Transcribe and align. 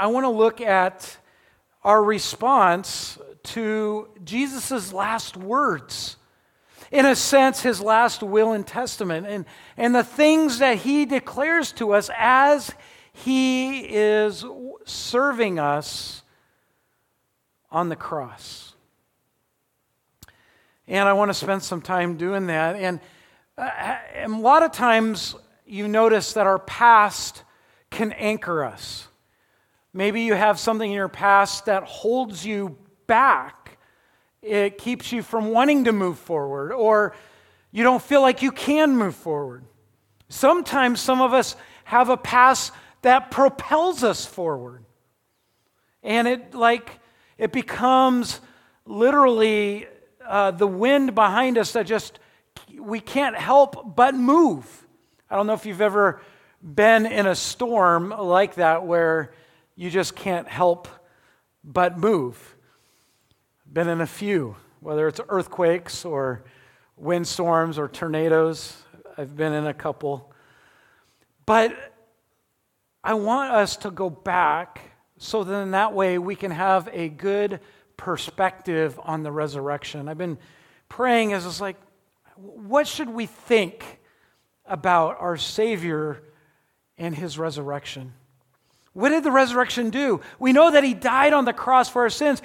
I 0.00 0.06
want 0.06 0.24
to 0.24 0.30
look 0.30 0.62
at 0.62 1.18
our 1.84 2.02
response 2.02 3.18
to 3.42 4.08
Jesus' 4.24 4.94
last 4.94 5.36
words. 5.36 6.16
In 6.90 7.04
a 7.04 7.14
sense, 7.14 7.60
his 7.60 7.82
last 7.82 8.22
will 8.22 8.52
and 8.52 8.66
testament, 8.66 9.26
and, 9.26 9.44
and 9.76 9.94
the 9.94 10.02
things 10.02 10.60
that 10.60 10.78
he 10.78 11.04
declares 11.04 11.72
to 11.72 11.92
us 11.92 12.08
as 12.16 12.72
he 13.12 13.80
is 13.80 14.42
serving 14.86 15.58
us 15.58 16.22
on 17.70 17.90
the 17.90 17.96
cross. 17.96 18.74
And 20.88 21.10
I 21.10 21.12
want 21.12 21.28
to 21.28 21.34
spend 21.34 21.62
some 21.62 21.82
time 21.82 22.16
doing 22.16 22.46
that. 22.46 22.74
And, 22.74 23.00
uh, 23.58 23.68
and 24.14 24.32
a 24.32 24.38
lot 24.38 24.62
of 24.62 24.72
times 24.72 25.34
you 25.66 25.88
notice 25.88 26.32
that 26.32 26.46
our 26.46 26.58
past 26.58 27.44
can 27.90 28.12
anchor 28.12 28.64
us. 28.64 29.08
Maybe 29.92 30.22
you 30.22 30.34
have 30.34 30.58
something 30.58 30.88
in 30.88 30.96
your 30.96 31.08
past 31.08 31.66
that 31.66 31.82
holds 31.82 32.44
you 32.44 32.76
back. 33.06 33.78
It 34.42 34.78
keeps 34.78 35.12
you 35.12 35.22
from 35.22 35.48
wanting 35.50 35.84
to 35.84 35.92
move 35.92 36.18
forward, 36.18 36.72
or 36.72 37.14
you 37.72 37.82
don't 37.82 38.02
feel 38.02 38.22
like 38.22 38.42
you 38.42 38.52
can 38.52 38.96
move 38.96 39.14
forward. 39.14 39.64
Sometimes 40.28 41.00
some 41.00 41.20
of 41.20 41.34
us 41.34 41.56
have 41.84 42.08
a 42.08 42.16
past 42.16 42.72
that 43.02 43.30
propels 43.30 44.04
us 44.04 44.24
forward. 44.24 44.84
And 46.02 46.28
it 46.28 46.54
like 46.54 47.00
it 47.36 47.52
becomes 47.52 48.40
literally 48.86 49.86
uh, 50.26 50.52
the 50.52 50.66
wind 50.66 51.14
behind 51.14 51.58
us 51.58 51.72
that 51.72 51.86
just 51.86 52.18
we 52.78 53.00
can't 53.00 53.36
help 53.36 53.96
but 53.96 54.14
move. 54.14 54.86
I 55.28 55.36
don't 55.36 55.46
know 55.46 55.52
if 55.54 55.66
you've 55.66 55.80
ever 55.80 56.20
been 56.62 57.06
in 57.06 57.26
a 57.26 57.34
storm 57.34 58.10
like 58.10 58.54
that 58.54 58.84
where 58.84 59.32
you 59.80 59.88
just 59.88 60.14
can't 60.14 60.46
help 60.46 60.88
but 61.64 61.96
move. 61.96 62.54
Been 63.72 63.88
in 63.88 64.02
a 64.02 64.06
few, 64.06 64.56
whether 64.80 65.08
it's 65.08 65.22
earthquakes 65.30 66.04
or 66.04 66.44
windstorms 66.98 67.78
or 67.78 67.88
tornadoes. 67.88 68.76
I've 69.16 69.34
been 69.34 69.54
in 69.54 69.66
a 69.66 69.72
couple. 69.72 70.34
But 71.46 71.74
I 73.02 73.14
want 73.14 73.52
us 73.52 73.78
to 73.78 73.90
go 73.90 74.10
back 74.10 74.82
so 75.16 75.44
that 75.44 75.54
in 75.62 75.70
that 75.70 75.94
way 75.94 76.18
we 76.18 76.36
can 76.36 76.50
have 76.50 76.86
a 76.92 77.08
good 77.08 77.60
perspective 77.96 79.00
on 79.02 79.22
the 79.22 79.32
resurrection. 79.32 80.10
I've 80.10 80.18
been 80.18 80.36
praying 80.90 81.32
as 81.32 81.46
it's 81.46 81.58
like, 81.58 81.76
what 82.36 82.86
should 82.86 83.08
we 83.08 83.24
think 83.24 83.98
about 84.66 85.16
our 85.20 85.38
Savior 85.38 86.22
and 86.98 87.14
his 87.14 87.38
resurrection? 87.38 88.12
What 88.92 89.10
did 89.10 89.24
the 89.24 89.30
resurrection 89.30 89.90
do? 89.90 90.20
We 90.38 90.52
know 90.52 90.70
that 90.72 90.84
he 90.84 90.94
died 90.94 91.32
on 91.32 91.44
the 91.44 91.52
cross 91.52 91.88
for 91.88 92.02
our 92.02 92.10
sins. 92.10 92.42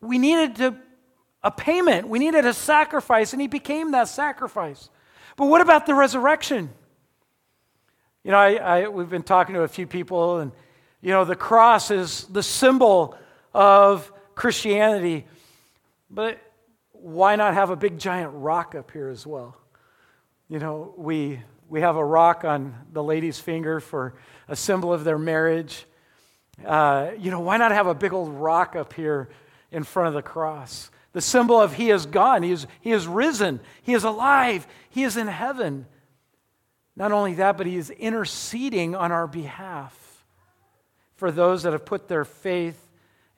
We 0.00 0.18
needed 0.18 0.56
to, 0.56 0.76
a 1.42 1.50
payment, 1.50 2.08
we 2.08 2.18
needed 2.18 2.44
a 2.46 2.54
sacrifice, 2.54 3.32
and 3.32 3.42
he 3.42 3.48
became 3.48 3.92
that 3.92 4.08
sacrifice. 4.08 4.90
But 5.36 5.46
what 5.46 5.60
about 5.60 5.86
the 5.86 5.94
resurrection? 5.94 6.70
You 8.24 8.32
know, 8.32 8.38
I, 8.38 8.54
I, 8.54 8.88
we've 8.88 9.08
been 9.08 9.22
talking 9.22 9.54
to 9.54 9.62
a 9.62 9.68
few 9.68 9.86
people, 9.86 10.38
and, 10.38 10.52
you 11.00 11.10
know, 11.10 11.24
the 11.24 11.36
cross 11.36 11.90
is 11.90 12.24
the 12.24 12.42
symbol 12.42 13.16
of 13.54 14.12
Christianity. 14.34 15.26
But 16.10 16.38
why 16.92 17.36
not 17.36 17.54
have 17.54 17.70
a 17.70 17.76
big 17.76 17.98
giant 17.98 18.32
rock 18.34 18.74
up 18.74 18.90
here 18.90 19.08
as 19.08 19.26
well? 19.26 19.56
You 20.48 20.58
know, 20.58 20.94
we, 20.96 21.40
we 21.68 21.80
have 21.80 21.96
a 21.96 22.04
rock 22.04 22.44
on 22.44 22.74
the 22.92 23.02
lady's 23.02 23.38
finger 23.38 23.80
for 23.80 24.14
a 24.48 24.56
symbol 24.56 24.92
of 24.92 25.04
their 25.04 25.18
marriage. 25.18 25.86
Uh, 26.64 27.10
you 27.18 27.30
know, 27.30 27.40
why 27.40 27.56
not 27.56 27.70
have 27.70 27.86
a 27.86 27.94
big 27.94 28.12
old 28.12 28.30
rock 28.30 28.74
up 28.74 28.92
here 28.92 29.28
in 29.70 29.84
front 29.84 30.08
of 30.08 30.14
the 30.14 30.22
cross? 30.22 30.90
The 31.12 31.20
symbol 31.20 31.60
of 31.60 31.74
He 31.74 31.90
is 31.90 32.06
gone, 32.06 32.42
He 32.42 32.50
is, 32.50 32.66
he 32.80 32.92
is 32.92 33.06
risen, 33.06 33.60
He 33.82 33.94
is 33.94 34.04
alive, 34.04 34.66
He 34.90 35.04
is 35.04 35.16
in 35.16 35.26
heaven. 35.26 35.86
Not 36.98 37.12
only 37.12 37.34
that, 37.34 37.56
but 37.56 37.68
he 37.68 37.76
is 37.76 37.90
interceding 37.90 38.96
on 38.96 39.12
our 39.12 39.28
behalf 39.28 40.24
for 41.14 41.30
those 41.30 41.62
that 41.62 41.72
have 41.72 41.86
put 41.86 42.08
their 42.08 42.24
faith 42.24 42.88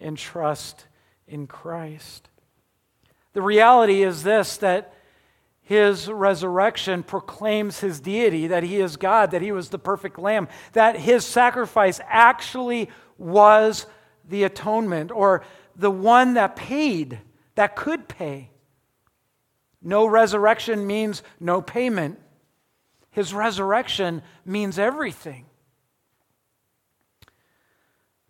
and 0.01 0.17
trust 0.17 0.87
in 1.29 1.47
Christ. 1.47 2.31
The 3.35 3.43
reality 3.43 4.03
is 4.03 4.23
this 4.23 4.57
that 4.59 4.95
his 5.71 6.09
resurrection 6.09 7.05
proclaims 7.05 7.79
his 7.79 8.01
deity, 8.01 8.49
that 8.49 8.65
he 8.65 8.81
is 8.81 8.97
God, 8.97 9.31
that 9.31 9.41
he 9.41 9.53
was 9.53 9.69
the 9.69 9.79
perfect 9.79 10.19
lamb, 10.19 10.49
that 10.73 10.97
his 10.97 11.25
sacrifice 11.25 12.01
actually 12.09 12.91
was 13.19 13.87
the 14.29 14.43
atonement 14.43 15.13
or 15.13 15.45
the 15.77 15.89
one 15.89 16.35
that 16.35 16.57
paid, 16.57 17.21
that 17.55 17.77
could 17.77 18.09
pay. 18.09 18.51
No 19.81 20.07
resurrection 20.07 20.89
means 20.89 21.23
no 21.39 21.63
payment. 21.63 22.19
His 23.13 23.33
resurrection 23.33 24.23
means 24.45 24.77
everything. 24.77 25.47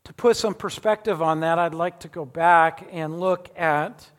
To 0.05 0.13
put 0.13 0.37
some 0.37 0.53
perspective 0.53 1.23
on 1.23 1.41
that, 1.41 1.59
I'd 1.59 1.73
like 1.73 2.01
to 2.01 2.09
go 2.09 2.27
back 2.27 2.87
and 2.93 3.19
look 3.19 3.49
at 3.59 4.11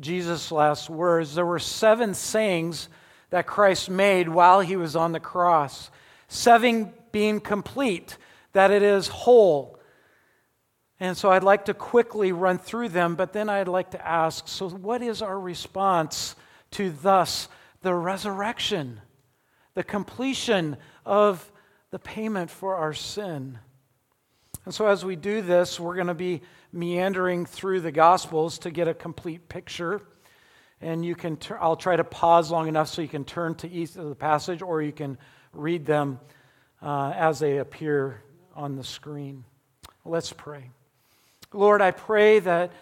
Jesus' 0.00 0.52
last 0.52 0.90
words. 0.90 1.34
There 1.34 1.46
were 1.46 1.58
seven 1.58 2.14
sayings 2.14 2.88
that 3.30 3.46
Christ 3.46 3.90
made 3.90 4.28
while 4.28 4.60
he 4.60 4.76
was 4.76 4.96
on 4.96 5.12
the 5.12 5.20
cross, 5.20 5.90
seven 6.28 6.92
being 7.12 7.40
complete, 7.40 8.16
that 8.52 8.70
it 8.70 8.82
is 8.82 9.08
whole. 9.08 9.78
And 11.00 11.16
so 11.16 11.30
I'd 11.30 11.44
like 11.44 11.66
to 11.66 11.74
quickly 11.74 12.32
run 12.32 12.58
through 12.58 12.88
them, 12.88 13.14
but 13.14 13.32
then 13.32 13.48
I'd 13.48 13.68
like 13.68 13.92
to 13.92 14.06
ask 14.06 14.48
so, 14.48 14.68
what 14.68 15.02
is 15.02 15.22
our 15.22 15.38
response 15.38 16.34
to 16.72 16.90
thus 16.90 17.48
the 17.82 17.94
resurrection? 17.94 19.00
the 19.78 19.84
completion 19.84 20.76
of 21.06 21.52
the 21.92 22.00
payment 22.00 22.50
for 22.50 22.74
our 22.74 22.92
sin. 22.92 23.60
And 24.64 24.74
so, 24.74 24.88
as 24.88 25.04
we 25.04 25.14
do 25.14 25.40
this, 25.40 25.78
we're 25.78 25.94
going 25.94 26.08
to 26.08 26.14
be 26.14 26.42
meandering 26.72 27.46
through 27.46 27.80
the 27.80 27.92
Gospels 27.92 28.58
to 28.60 28.70
get 28.70 28.88
a 28.88 28.94
complete 28.94 29.48
picture. 29.48 30.02
And 30.80 31.04
you 31.04 31.14
can, 31.14 31.38
i 31.50 31.54
I'll 31.54 31.76
try 31.76 31.96
to 31.96 32.04
pause 32.04 32.50
long 32.50 32.68
enough 32.68 32.88
so 32.88 33.02
you 33.02 33.08
can 33.08 33.24
turn 33.24 33.54
to 33.56 33.70
each 33.70 33.96
of 33.96 34.08
the 34.08 34.14
passage, 34.14 34.62
or 34.62 34.80
you 34.82 34.92
can 34.92 35.18
read 35.52 35.86
them 35.86 36.20
uh, 36.82 37.12
as 37.16 37.38
they 37.38 37.58
appear 37.58 38.22
on 38.54 38.76
the 38.76 38.84
screen. 38.84 39.44
Let's 40.04 40.32
pray. 40.32 40.70
Lord, 41.52 41.80
I 41.80 41.90
pray 41.90 42.38
that 42.40 42.72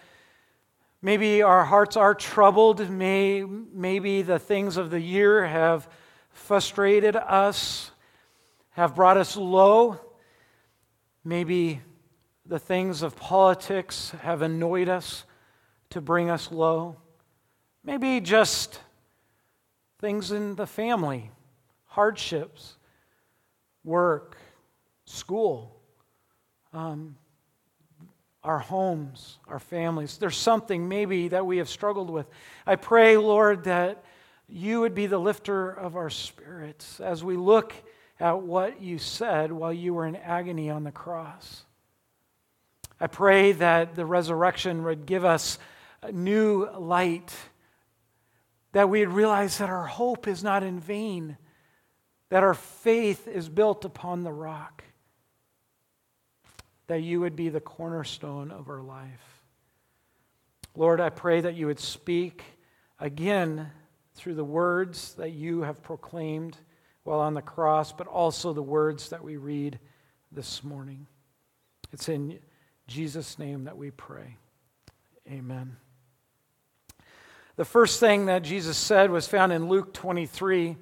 maybe 1.01 1.41
our 1.41 1.63
hearts 1.63 1.97
are 1.97 2.13
troubled. 2.13 2.89
May, 2.89 3.43
maybe 3.43 4.21
the 4.21 4.39
things 4.39 4.77
of 4.77 4.89
the 4.89 4.99
year 4.99 5.45
have 5.45 5.89
frustrated 6.31 7.15
us, 7.15 7.91
have 8.71 8.95
brought 8.95 9.17
us 9.17 9.35
low. 9.35 9.99
Maybe 11.23 11.81
the 12.47 12.59
things 12.59 13.01
of 13.01 13.15
politics 13.15 14.11
have 14.21 14.41
annoyed 14.41 14.87
us 14.87 15.25
to 15.89 16.01
bring 16.01 16.29
us 16.29 16.51
low. 16.51 16.97
Maybe 17.83 18.19
just 18.21 18.79
things 19.99 20.31
in 20.31 20.55
the 20.55 20.67
family, 20.67 21.31
hardships, 21.85 22.77
work, 23.83 24.37
school, 25.05 25.79
um, 26.73 27.17
our 28.43 28.59
homes, 28.59 29.39
our 29.47 29.59
families. 29.59 30.17
There's 30.17 30.37
something 30.37 30.87
maybe 30.87 31.29
that 31.29 31.45
we 31.45 31.57
have 31.57 31.67
struggled 31.67 32.09
with. 32.09 32.27
I 32.65 32.75
pray, 32.75 33.17
Lord, 33.17 33.65
that 33.65 34.03
you 34.47 34.79
would 34.81 34.95
be 34.95 35.07
the 35.07 35.17
lifter 35.17 35.69
of 35.69 35.97
our 35.97 36.09
spirits 36.09 37.01
as 37.01 37.23
we 37.23 37.35
look 37.35 37.73
at 38.19 38.41
what 38.41 38.81
you 38.81 38.97
said 38.99 39.51
while 39.51 39.73
you 39.73 39.93
were 39.93 40.05
in 40.05 40.15
agony 40.15 40.69
on 40.69 40.83
the 40.83 40.91
cross. 40.91 41.65
I 42.99 43.07
pray 43.07 43.51
that 43.53 43.95
the 43.95 44.05
resurrection 44.05 44.83
would 44.83 45.05
give 45.05 45.23
us 45.23 45.59
new 46.11 46.67
light, 46.77 47.33
that 48.71 48.89
we'd 48.89 49.05
realize 49.05 49.59
that 49.59 49.69
our 49.69 49.85
hope 49.85 50.27
is 50.27 50.43
not 50.43 50.63
in 50.63 50.79
vain, 50.79 51.37
that 52.29 52.43
our 52.43 52.53
faith 52.53 53.27
is 53.27 53.49
built 53.49 53.85
upon 53.85 54.23
the 54.23 54.33
rock, 54.33 54.83
that 56.87 57.01
you 57.01 57.21
would 57.21 57.35
be 57.35 57.49
the 57.49 57.59
cornerstone 57.61 58.51
of 58.51 58.69
our 58.69 58.81
life. 58.81 59.41
Lord, 60.75 60.99
I 60.99 61.09
pray 61.09 61.41
that 61.41 61.55
you 61.55 61.67
would 61.67 61.79
speak 61.79 62.43
again 62.99 63.71
through 64.15 64.35
the 64.35 64.43
words 64.43 65.13
that 65.15 65.31
you 65.31 65.61
have 65.61 65.83
proclaimed 65.83 66.57
while 67.03 67.19
on 67.19 67.35
the 67.35 67.41
cross, 67.41 67.91
but 67.91 68.07
also 68.07 68.53
the 68.53 68.61
words 68.61 69.09
that 69.09 69.23
we 69.23 69.37
read 69.37 69.79
this 70.31 70.63
morning. 70.63 71.07
It's 71.93 72.09
in 72.09 72.39
Jesus' 72.87 73.37
name 73.37 73.65
that 73.65 73.77
we 73.77 73.91
pray. 73.91 74.37
Amen. 75.29 75.75
The 77.57 77.65
first 77.65 77.99
thing 77.99 78.27
that 78.27 78.43
Jesus 78.43 78.77
said 78.77 79.11
was 79.11 79.27
found 79.27 79.51
in 79.51 79.67
Luke 79.67 79.93
23. 79.93 80.77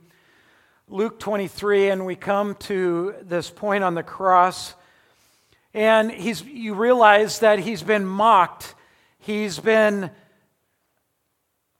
Luke 0.87 1.19
23, 1.19 1.89
and 1.89 2.05
we 2.05 2.15
come 2.15 2.53
to 2.55 3.15
this 3.23 3.49
point 3.49 3.83
on 3.83 3.95
the 3.95 4.03
cross. 4.03 4.75
And 5.73 6.11
he's, 6.11 6.43
you 6.43 6.75
realize 6.75 7.39
that 7.39 7.57
he's 7.57 7.81
been 7.81 8.05
mocked, 8.05 8.75
he's 9.17 9.57
been, 9.57 10.11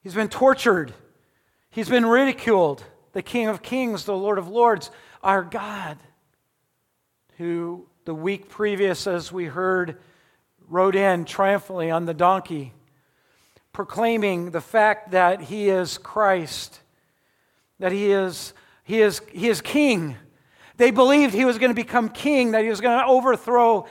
he's 0.01 0.15
been 0.15 0.27
tortured, 0.27 0.91
he's 1.69 1.87
been 1.87 2.05
ridiculed. 2.05 2.83
The 3.13 3.21
King 3.21 3.47
of 3.47 3.61
Kings, 3.61 4.05
the 4.05 4.17
Lord 4.17 4.39
of 4.39 4.47
Lords, 4.47 4.89
our 5.23 5.43
God, 5.43 5.97
who 7.37 7.85
the 8.05 8.15
week 8.15 8.49
previous, 8.49 9.07
as 9.07 9.31
we 9.31 9.45
heard, 9.45 9.97
rode 10.67 10.95
in 10.95 11.25
triumphantly 11.25 11.91
on 11.91 12.05
the 12.05 12.13
donkey, 12.13 12.73
proclaiming 13.73 14.51
the 14.51 14.61
fact 14.61 15.11
that 15.11 15.41
he 15.41 15.69
is 15.69 15.97
Christ, 15.97 16.79
that 17.79 17.91
he 17.91 18.11
is, 18.11 18.53
he 18.83 19.01
is, 19.01 19.21
he 19.31 19.49
is 19.49 19.61
king 19.61 20.15
they 20.77 20.91
believed 20.91 21.33
he 21.33 21.45
was 21.45 21.57
going 21.57 21.71
to 21.71 21.75
become 21.75 22.09
king, 22.09 22.51
that 22.51 22.63
he 22.63 22.69
was 22.69 22.81
going 22.81 22.99
to 22.99 23.05
overthrow 23.05 23.85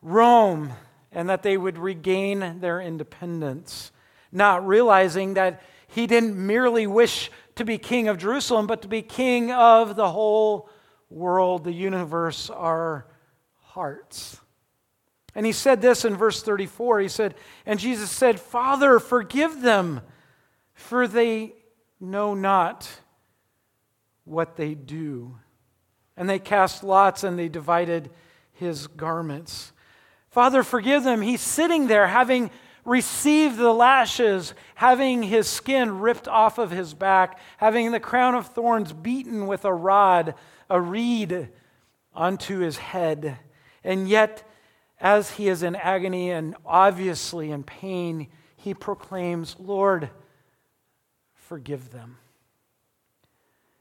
Rome, 0.00 0.72
and 1.10 1.28
that 1.28 1.42
they 1.42 1.56
would 1.56 1.78
regain 1.78 2.60
their 2.60 2.80
independence, 2.80 3.92
not 4.30 4.66
realizing 4.66 5.34
that 5.34 5.62
he 5.88 6.06
didn't 6.06 6.34
merely 6.34 6.86
wish 6.86 7.30
to 7.56 7.64
be 7.64 7.76
king 7.76 8.08
of 8.08 8.16
Jerusalem, 8.16 8.66
but 8.66 8.82
to 8.82 8.88
be 8.88 9.02
king 9.02 9.52
of 9.52 9.94
the 9.94 10.10
whole 10.10 10.70
world, 11.10 11.64
the 11.64 11.72
universe, 11.72 12.48
our 12.48 13.06
hearts. 13.60 14.40
And 15.34 15.46
he 15.46 15.52
said 15.52 15.80
this 15.80 16.04
in 16.04 16.16
verse 16.16 16.42
34. 16.42 17.00
He 17.00 17.08
said, 17.08 17.34
And 17.64 17.80
Jesus 17.80 18.10
said, 18.10 18.38
Father, 18.38 18.98
forgive 18.98 19.62
them, 19.62 20.02
for 20.74 21.08
they 21.08 21.54
know 22.00 22.34
not 22.34 22.90
what 24.24 24.56
they 24.56 24.74
do. 24.74 25.36
And 26.16 26.28
they 26.28 26.38
cast 26.38 26.84
lots 26.84 27.24
and 27.24 27.38
they 27.38 27.48
divided 27.48 28.10
his 28.52 28.86
garments. 28.86 29.72
Father, 30.28 30.62
forgive 30.62 31.04
them. 31.04 31.22
He's 31.22 31.40
sitting 31.40 31.86
there 31.86 32.06
having 32.06 32.50
received 32.84 33.56
the 33.56 33.72
lashes, 33.72 34.54
having 34.74 35.22
his 35.22 35.48
skin 35.48 36.00
ripped 36.00 36.28
off 36.28 36.58
of 36.58 36.70
his 36.70 36.94
back, 36.94 37.38
having 37.58 37.92
the 37.92 38.00
crown 38.00 38.34
of 38.34 38.48
thorns 38.48 38.92
beaten 38.92 39.46
with 39.46 39.64
a 39.64 39.72
rod, 39.72 40.34
a 40.68 40.80
reed 40.80 41.48
onto 42.14 42.58
his 42.58 42.78
head. 42.78 43.38
And 43.84 44.08
yet, 44.08 44.48
as 45.02 45.32
he 45.32 45.48
is 45.48 45.62
in 45.62 45.76
agony 45.76 46.30
and 46.30 46.56
obviously 46.64 47.50
in 47.50 47.64
pain, 47.64 48.28
he 48.56 48.72
proclaims, 48.72 49.56
Lord, 49.58 50.08
forgive 51.34 51.90
them. 51.90 52.16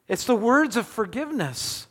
It's 0.09 0.25
the 0.25 0.35
words 0.35 0.75
of 0.75 0.85
forgiveness 0.85 1.87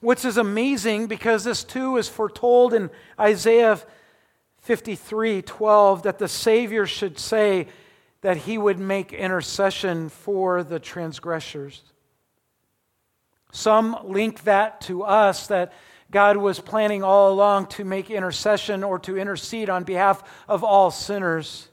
which 0.00 0.24
is 0.24 0.36
amazing 0.36 1.06
because 1.06 1.44
this 1.44 1.64
too 1.64 1.96
is 1.96 2.08
foretold 2.08 2.74
in 2.74 2.90
Isaiah 3.18 3.80
53 4.60 5.42
12 5.42 6.02
that 6.02 6.18
the 6.18 6.28
Savior 6.28 6.86
should 6.86 7.18
say 7.18 7.68
that 8.20 8.36
he 8.36 8.58
would 8.58 8.78
make 8.78 9.12
intercession 9.12 10.08
for 10.08 10.62
the 10.62 10.80
transgressors. 10.80 11.82
Some 13.52 13.96
link 14.04 14.44
that 14.44 14.80
to 14.82 15.02
us 15.02 15.46
that 15.46 15.72
God 16.16 16.38
was 16.38 16.60
planning 16.60 17.02
all 17.02 17.30
along 17.30 17.66
to 17.66 17.84
make 17.84 18.10
intercession 18.10 18.82
or 18.82 18.98
to 19.00 19.18
intercede 19.18 19.68
on 19.68 19.84
behalf 19.84 20.24
of 20.48 20.64
all 20.64 20.90
sinners. 20.90 21.68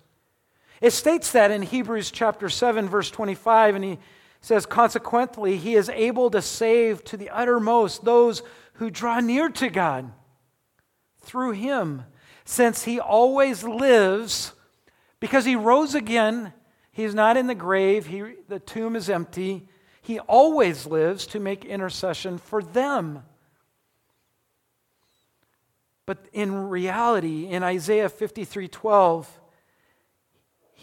It 0.81 0.91
states 0.91 1.31
that 1.31 1.49
in 1.49 1.61
Hebrews 1.61 2.11
chapter 2.11 2.49
7, 2.49 2.89
verse 2.89 3.09
25, 3.09 3.75
and 3.75 3.85
he 3.85 3.99
says, 4.41 4.65
Consequently, 4.65 5.55
he 5.55 5.75
is 5.75 5.87
able 5.87 6.29
to 6.29 6.41
save 6.41 7.05
to 7.05 7.15
the 7.15 7.29
uttermost 7.29 8.03
those 8.03 8.43
who 8.73 8.89
draw 8.89 9.21
near 9.21 9.47
to 9.47 9.69
God 9.69 10.11
through 11.21 11.51
him, 11.51 12.03
since 12.43 12.83
he 12.83 12.99
always 12.99 13.63
lives, 13.63 14.51
because 15.21 15.45
he 15.45 15.55
rose 15.55 15.95
again. 15.95 16.51
He's 16.91 17.15
not 17.15 17.37
in 17.37 17.47
the 17.47 17.55
grave, 17.55 18.07
he, 18.07 18.33
the 18.49 18.59
tomb 18.59 18.97
is 18.97 19.09
empty. 19.09 19.69
He 20.01 20.19
always 20.19 20.85
lives 20.85 21.27
to 21.27 21.39
make 21.39 21.63
intercession 21.63 22.37
for 22.37 22.61
them. 22.61 23.23
But 26.05 26.25
in 26.33 26.69
reality, 26.69 27.47
in 27.47 27.63
Isaiah 27.63 28.09
53 28.09 28.67
12, 28.67 29.39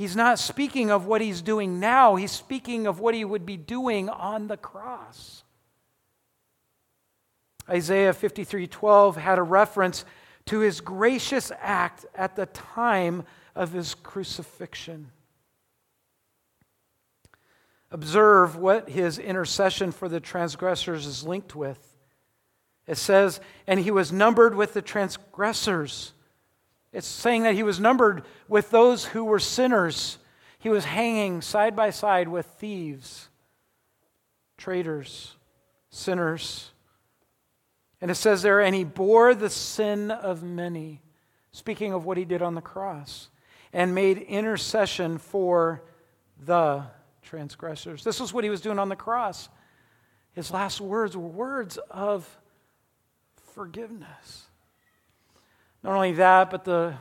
He's 0.00 0.16
not 0.16 0.38
speaking 0.38 0.90
of 0.90 1.04
what 1.04 1.20
he's 1.20 1.42
doing 1.42 1.78
now, 1.78 2.16
he's 2.16 2.30
speaking 2.30 2.86
of 2.86 3.00
what 3.00 3.14
he 3.14 3.22
would 3.22 3.44
be 3.44 3.58
doing 3.58 4.08
on 4.08 4.46
the 4.46 4.56
cross. 4.56 5.44
Isaiah 7.68 8.14
53:12 8.14 9.16
had 9.16 9.38
a 9.38 9.42
reference 9.42 10.06
to 10.46 10.60
his 10.60 10.80
gracious 10.80 11.52
act 11.60 12.06
at 12.14 12.34
the 12.34 12.46
time 12.46 13.26
of 13.54 13.72
his 13.72 13.94
crucifixion. 13.94 15.12
Observe 17.90 18.56
what 18.56 18.88
his 18.88 19.18
intercession 19.18 19.92
for 19.92 20.08
the 20.08 20.18
transgressors 20.18 21.04
is 21.04 21.24
linked 21.24 21.54
with. 21.54 21.89
It 22.90 22.98
says, 22.98 23.38
and 23.68 23.78
he 23.78 23.92
was 23.92 24.10
numbered 24.10 24.56
with 24.56 24.74
the 24.74 24.82
transgressors. 24.82 26.12
It's 26.92 27.06
saying 27.06 27.44
that 27.44 27.54
he 27.54 27.62
was 27.62 27.78
numbered 27.78 28.24
with 28.48 28.72
those 28.72 29.04
who 29.04 29.24
were 29.24 29.38
sinners. 29.38 30.18
He 30.58 30.70
was 30.70 30.86
hanging 30.86 31.40
side 31.40 31.76
by 31.76 31.90
side 31.90 32.26
with 32.26 32.46
thieves, 32.46 33.28
traitors, 34.58 35.36
sinners. 35.90 36.72
And 38.00 38.10
it 38.10 38.16
says 38.16 38.42
there, 38.42 38.60
and 38.60 38.74
he 38.74 38.82
bore 38.82 39.36
the 39.36 39.50
sin 39.50 40.10
of 40.10 40.42
many, 40.42 41.00
speaking 41.52 41.92
of 41.92 42.04
what 42.04 42.16
he 42.16 42.24
did 42.24 42.42
on 42.42 42.56
the 42.56 42.60
cross, 42.60 43.28
and 43.72 43.94
made 43.94 44.18
intercession 44.18 45.18
for 45.18 45.84
the 46.44 46.82
transgressors. 47.22 48.02
This 48.02 48.20
is 48.20 48.32
what 48.32 48.42
he 48.42 48.50
was 48.50 48.60
doing 48.60 48.80
on 48.80 48.88
the 48.88 48.96
cross. 48.96 49.48
His 50.32 50.50
last 50.50 50.80
words 50.80 51.16
were 51.16 51.28
words 51.28 51.78
of 51.88 52.39
forgiveness. 53.54 54.46
Not 55.82 55.94
only 55.94 56.12
that, 56.12 56.50
but 56.50 56.64
the 56.64 56.94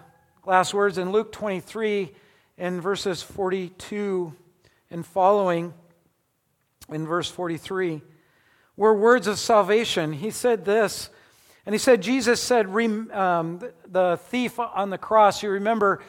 last 0.45 0.73
words 0.73 0.97
in 0.97 1.11
Luke 1.11 1.31
23 1.31 2.11
in 2.57 2.81
verses 2.81 3.21
42 3.21 4.33
and 4.91 5.05
following, 5.05 5.73
in 6.89 7.05
verse 7.05 7.29
43, 7.29 8.01
were 8.75 8.93
words 8.93 9.27
of 9.27 9.37
salvation. 9.37 10.13
He 10.13 10.31
said 10.31 10.65
this, 10.65 11.09
and 11.65 11.75
he 11.75 11.79
said, 11.79 12.01
Jesus 12.01 12.41
said, 12.41 12.67
um, 13.11 13.61
the 13.87 14.19
thief 14.29 14.59
on 14.59 14.89
the 14.89 14.97
cross, 14.97 15.43
you 15.43 15.51
remember, 15.51 16.01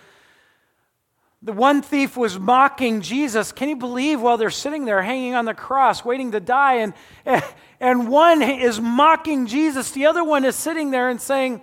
the 1.42 1.52
one 1.52 1.80
thief 1.80 2.16
was 2.16 2.38
mocking 2.38 3.00
Jesus. 3.00 3.52
Can 3.52 3.68
you 3.70 3.76
believe 3.76 4.20
while 4.20 4.36
they're 4.36 4.50
sitting 4.50 4.84
there 4.84 5.02
hanging 5.02 5.34
on 5.34 5.46
the 5.46 5.54
cross, 5.54 6.04
waiting 6.04 6.32
to 6.32 6.40
die? 6.40 6.74
And, 6.74 6.94
and 7.80 8.08
one 8.08 8.42
is 8.42 8.80
mocking 8.80 9.46
Jesus. 9.46 9.90
The 9.92 10.06
other 10.06 10.22
one 10.22 10.44
is 10.44 10.54
sitting 10.54 10.90
there 10.90 11.08
and 11.08 11.20
saying, 11.20 11.62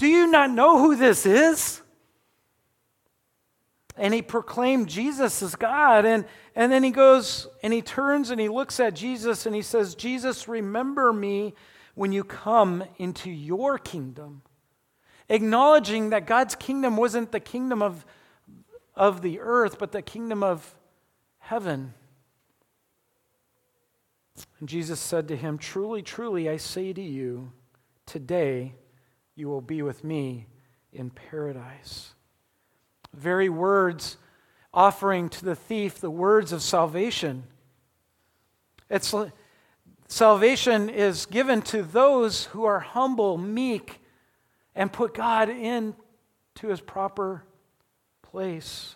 do 0.00 0.06
you 0.06 0.28
not 0.28 0.50
know 0.50 0.78
who 0.78 0.96
this 0.96 1.26
is? 1.26 1.82
And 3.98 4.14
he 4.14 4.22
proclaimed 4.22 4.88
Jesus 4.88 5.42
as 5.42 5.54
God. 5.54 6.06
And, 6.06 6.24
and 6.56 6.72
then 6.72 6.82
he 6.82 6.90
goes 6.90 7.46
and 7.62 7.70
he 7.70 7.82
turns 7.82 8.30
and 8.30 8.40
he 8.40 8.48
looks 8.48 8.80
at 8.80 8.94
Jesus 8.94 9.44
and 9.44 9.54
he 9.54 9.60
says, 9.60 9.94
Jesus, 9.94 10.48
remember 10.48 11.12
me 11.12 11.52
when 11.94 12.12
you 12.12 12.24
come 12.24 12.82
into 12.96 13.30
your 13.30 13.76
kingdom. 13.76 14.40
Acknowledging 15.28 16.08
that 16.10 16.26
God's 16.26 16.54
kingdom 16.54 16.96
wasn't 16.96 17.30
the 17.30 17.38
kingdom 17.38 17.82
of, 17.82 18.06
of 19.00 19.22
the 19.22 19.40
earth, 19.40 19.78
but 19.78 19.92
the 19.92 20.02
kingdom 20.02 20.42
of 20.42 20.74
heaven. 21.38 21.94
And 24.60 24.68
Jesus 24.68 25.00
said 25.00 25.26
to 25.28 25.36
him, 25.36 25.56
Truly, 25.56 26.02
truly, 26.02 26.50
I 26.50 26.58
say 26.58 26.92
to 26.92 27.00
you, 27.00 27.50
today 28.04 28.74
you 29.34 29.48
will 29.48 29.62
be 29.62 29.80
with 29.80 30.04
me 30.04 30.48
in 30.92 31.08
paradise. 31.08 32.12
Very 33.14 33.48
words 33.48 34.18
offering 34.74 35.30
to 35.30 35.46
the 35.46 35.56
thief 35.56 35.98
the 35.98 36.10
words 36.10 36.52
of 36.52 36.60
salvation. 36.60 37.44
It's, 38.90 39.14
salvation 40.08 40.90
is 40.90 41.24
given 41.24 41.62
to 41.62 41.82
those 41.82 42.44
who 42.46 42.64
are 42.64 42.80
humble, 42.80 43.38
meek, 43.38 44.02
and 44.74 44.92
put 44.92 45.14
God 45.14 45.48
into 45.48 45.94
his 46.68 46.82
proper 46.82 47.44
place. 48.30 48.94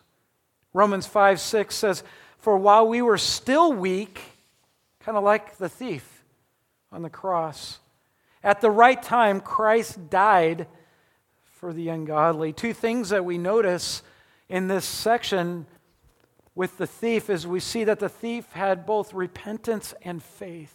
Romans 0.72 1.06
5 1.06 1.40
6 1.40 1.74
says, 1.74 2.02
For 2.38 2.56
while 2.56 2.86
we 2.86 3.02
were 3.02 3.18
still 3.18 3.72
weak, 3.72 4.20
kind 5.00 5.18
of 5.18 5.24
like 5.24 5.56
the 5.56 5.68
thief 5.68 6.24
on 6.92 7.02
the 7.02 7.10
cross, 7.10 7.78
at 8.42 8.60
the 8.60 8.70
right 8.70 9.02
time, 9.02 9.40
Christ 9.40 10.10
died 10.10 10.66
for 11.42 11.72
the 11.72 11.88
ungodly. 11.88 12.52
Two 12.52 12.74
things 12.74 13.08
that 13.08 13.24
we 13.24 13.38
notice 13.38 14.02
in 14.48 14.68
this 14.68 14.84
section 14.84 15.66
with 16.54 16.76
the 16.78 16.86
thief 16.86 17.30
is 17.30 17.46
we 17.46 17.60
see 17.60 17.84
that 17.84 17.98
the 17.98 18.08
thief 18.08 18.52
had 18.52 18.86
both 18.86 19.14
repentance 19.14 19.94
and 20.02 20.22
faith. 20.22 20.74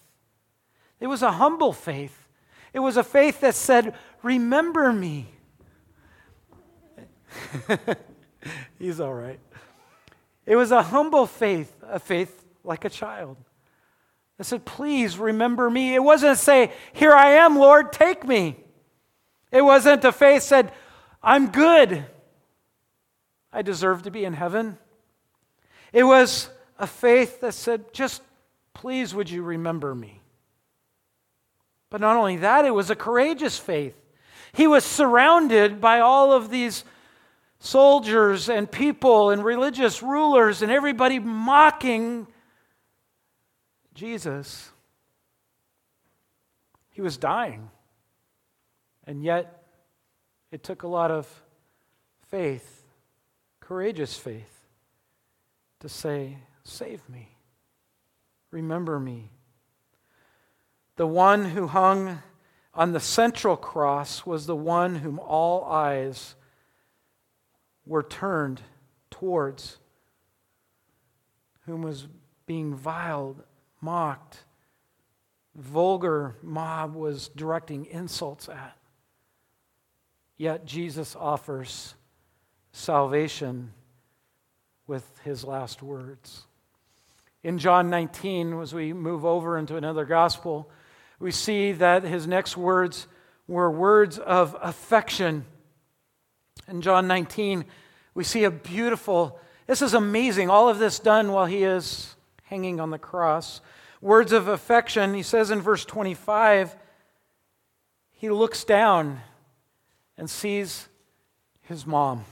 It 0.99 1.07
was 1.07 1.21
a 1.21 1.33
humble 1.33 1.71
faith. 1.71 2.27
It 2.73 2.79
was 2.79 2.97
a 2.97 3.03
faith 3.03 3.39
that 3.41 3.55
said, 3.55 3.95
Remember 4.21 4.91
me. 4.91 5.27
He's 8.79 9.00
all 9.00 9.13
right. 9.13 9.39
It 10.46 10.55
was 10.55 10.72
a 10.72 10.81
humble 10.81 11.25
faith, 11.25 11.74
a 11.88 12.00
faith 12.00 12.46
like 12.63 12.86
a 12.86 12.89
child. 12.89 13.38
I 14.39 14.43
said, 14.43 14.65
Please 14.65 15.17
remember 15.17 15.69
me. 15.69 15.93
It 15.93 16.03
wasn't 16.03 16.38
say, 16.38 16.72
Here 16.93 17.13
I 17.13 17.31
am, 17.31 17.58
Lord, 17.58 17.91
take 17.91 18.25
me. 18.25 18.55
It 19.51 19.62
wasn't 19.62 20.03
a 20.05 20.12
faith 20.12 20.43
said, 20.43 20.72
I'm 21.22 21.51
good. 21.51 22.05
I 23.51 23.62
deserve 23.62 24.03
to 24.03 24.12
be 24.12 24.25
in 24.25 24.34
heaven. 24.34 24.77
It 25.91 26.03
was 26.03 26.50
a 26.77 26.88
faith 26.88 27.41
that 27.41 27.53
said, 27.53 27.93
Just 27.93 28.22
please, 28.74 29.13
would 29.13 29.29
you 29.29 29.43
remember 29.43 29.93
me? 29.93 30.22
But 31.89 32.01
not 32.01 32.15
only 32.15 32.38
that, 32.38 32.65
it 32.65 32.74
was 32.74 32.89
a 32.89 32.96
courageous 32.96 33.58
faith. 33.58 34.00
He 34.53 34.67
was 34.67 34.86
surrounded 34.86 35.81
by 35.81 36.00
all 36.00 36.31
of 36.31 36.50
these 36.50 36.84
soldiers 37.59 38.49
and 38.49 38.71
people 38.71 39.29
and 39.29 39.43
religious 39.43 40.01
rulers 40.01 40.61
and 40.61 40.71
everybody 40.71 41.19
mocking 41.19 42.27
Jesus. 43.93 44.71
He 46.89 47.01
was 47.01 47.17
dying. 47.17 47.69
And 49.05 49.23
yet, 49.23 49.63
it 50.51 50.63
took 50.63 50.83
a 50.83 50.87
lot 50.87 51.11
of 51.11 51.27
faith, 52.29 52.87
courageous 53.59 54.15
faith, 54.17 54.65
to 55.79 55.89
say, 55.89 56.37
Save 56.63 57.07
me, 57.09 57.29
remember 58.51 58.99
me. 58.99 59.31
The 60.97 61.07
one 61.07 61.45
who 61.45 61.67
hung 61.67 62.21
on 62.73 62.91
the 62.91 62.99
central 62.99 63.57
cross 63.57 64.25
was 64.25 64.45
the 64.45 64.55
one 64.55 64.95
whom 64.95 65.17
all 65.19 65.63
eyes 65.65 66.35
were 67.89 68.03
turned 68.03 68.62
towards, 69.10 69.79
whom 71.65 71.81
was 71.81 72.08
being 72.46 72.75
viled, 72.75 73.41
mocked, 73.81 74.43
vulgar 75.55 76.36
mob 76.43 76.93
was 76.93 77.29
directing 77.29 77.88
insults 77.88 78.48
at. 78.48 78.77
Yet 80.38 80.65
Jesus 80.65 81.15
offers 81.15 81.96
salvation 82.72 83.74
with 84.86 85.03
his 85.24 85.43
last 85.43 85.81
words. 85.81 86.43
In 87.41 87.58
John 87.58 87.89
19, 87.89 88.62
as 88.62 88.72
we 88.72 88.93
move 88.93 89.25
over 89.25 89.58
into 89.58 89.77
another 89.77 90.05
gospel, 90.05 90.69
we 91.19 91.31
see 91.31 91.72
that 91.72 92.03
his 92.03 92.27
next 92.27 92.55
words 92.55 93.08
were 93.48 93.72
words 93.72 94.19
of 94.19 94.55
affection. 94.62 95.46
In 96.69 96.81
John 96.81 97.07
19, 97.07 97.65
we 98.13 98.23
see 98.23 98.43
a 98.43 98.51
beautiful, 98.51 99.39
this 99.65 99.81
is 99.81 99.95
amazing, 99.95 100.51
all 100.51 100.69
of 100.69 100.77
this 100.77 100.99
done 100.99 101.31
while 101.31 101.47
he 101.47 101.63
is 101.63 102.15
hanging 102.43 102.79
on 102.79 102.91
the 102.91 102.99
cross. 102.99 103.61
Words 104.01 104.31
of 104.31 104.47
affection, 104.47 105.15
he 105.15 105.23
says 105.23 105.49
in 105.49 105.61
verse 105.61 105.83
25, 105.83 106.75
he 108.11 108.29
looks 108.29 108.63
down 108.63 109.19
and 110.15 110.29
sees 110.29 110.88
his 111.61 111.88
mom. 111.88 112.23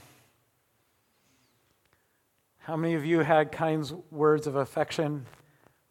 How 2.58 2.76
many 2.76 2.94
of 2.94 3.04
you 3.04 3.20
had 3.20 3.50
kind 3.50 3.90
words 4.10 4.46
of 4.46 4.54
affection 4.54 5.26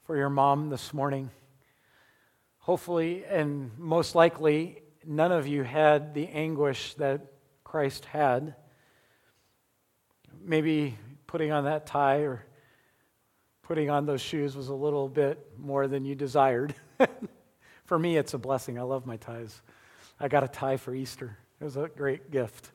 for 0.05 0.15
your 0.15 0.29
mom 0.29 0.69
this 0.69 0.93
morning? 0.93 1.31
Hopefully, 2.59 3.25
and 3.25 3.71
most 3.77 4.15
likely, 4.15 4.83
none 5.05 5.33
of 5.33 5.47
you 5.47 5.63
had 5.63 6.13
the 6.13 6.27
anguish 6.29 6.93
that 6.95 7.33
Christ 7.77 8.05
had. 8.05 8.55
Maybe 10.41 10.97
putting 11.27 11.51
on 11.51 11.65
that 11.65 11.85
tie 11.85 12.21
or 12.21 12.43
putting 13.61 13.91
on 13.91 14.07
those 14.07 14.19
shoes 14.19 14.57
was 14.57 14.69
a 14.69 14.73
little 14.73 15.07
bit 15.07 15.47
more 15.59 15.87
than 15.87 16.03
you 16.03 16.15
desired. 16.15 16.73
for 17.85 17.99
me, 17.99 18.17
it's 18.17 18.33
a 18.33 18.39
blessing. 18.39 18.79
I 18.79 18.81
love 18.81 19.05
my 19.05 19.17
ties. 19.17 19.61
I 20.19 20.27
got 20.27 20.43
a 20.43 20.47
tie 20.47 20.77
for 20.77 20.95
Easter, 20.95 21.37
it 21.61 21.65
was 21.65 21.77
a 21.77 21.87
great 21.87 22.31
gift. 22.31 22.71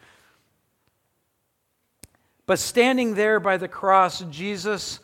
But 2.47 2.61
standing 2.61 3.17
there 3.17 3.41
by 3.41 3.57
the 3.57 3.67
cross, 3.67 4.21
Jesus 4.31 5.01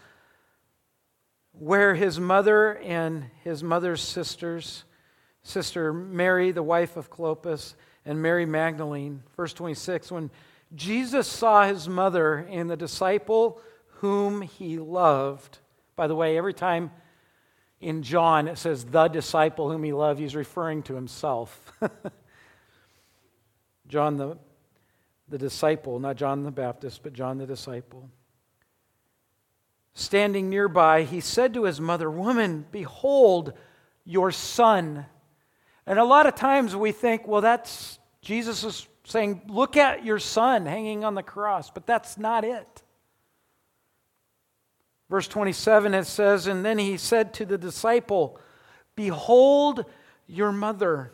where 1.50 1.97
his 1.97 2.21
mother 2.21 2.78
and 2.85 3.25
his 3.43 3.64
mother's 3.64 4.02
sisters, 4.02 4.85
sister 5.43 5.93
Mary, 5.93 6.52
the 6.52 6.62
wife 6.62 6.97
of 6.97 7.11
Clopas, 7.11 7.75
and 8.05 8.23
Mary 8.23 8.47
Magdalene, 8.47 9.23
verse 9.37 9.52
26, 9.52 10.11
when 10.11 10.31
Jesus 10.75 11.26
saw 11.26 11.64
his 11.64 11.88
mother 11.88 12.47
and 12.50 12.69
the 12.69 12.76
disciple 12.76 13.61
whom 13.87 14.43
he 14.43 14.78
loved. 14.78 15.59
By 15.97 16.07
the 16.07 16.14
way, 16.14 16.37
every 16.37 16.55
time 16.55 16.90
in 17.81 18.02
John 18.02 18.49
it 18.49 18.59
says 18.59 18.85
the 18.85 19.09
disciple 19.09 19.71
whom 19.71 19.85
he 19.85 19.93
loved, 19.93 20.21
he's 20.21 20.37
referring 20.37 20.83
to 20.85 20.95
himself. 20.95 21.73
John 23.88 24.17
the, 24.17 24.38
the 25.28 25.38
disciple, 25.38 25.99
not 25.99 26.17
John 26.17 26.43
the 26.43 26.50
Baptist, 26.50 27.02
but 27.02 27.12
John 27.12 27.38
the 27.38 27.47
disciple 27.47 28.11
standing 29.99 30.49
nearby, 30.49 31.02
he 31.02 31.21
said 31.21 31.55
to 31.55 31.64
his 31.64 31.81
mother, 31.81 32.11
Woman, 32.11 32.67
behold 32.71 33.52
your 34.05 34.31
son. 34.31 35.07
And 35.88 35.99
a 35.99 36.04
lot 36.04 36.26
of 36.26 36.35
times 36.35 36.76
we 36.76 36.92
think, 36.92 37.26
well, 37.26 37.40
that's 37.40 37.99
Jesus 38.21 38.62
is 38.62 38.87
saying, 39.04 39.40
Look 39.49 39.78
at 39.78 40.04
your 40.04 40.18
son 40.18 40.66
hanging 40.66 41.02
on 41.02 41.14
the 41.14 41.23
cross, 41.23 41.71
but 41.71 41.87
that's 41.87 42.18
not 42.18 42.45
it. 42.45 42.83
Verse 45.09 45.26
27, 45.26 45.95
it 45.95 46.04
says, 46.04 46.47
And 46.47 46.62
then 46.62 46.76
he 46.76 46.99
said 46.99 47.33
to 47.35 47.47
the 47.47 47.57
disciple, 47.57 48.38
Behold 48.97 49.87
your 50.26 50.52
mother. 50.52 51.11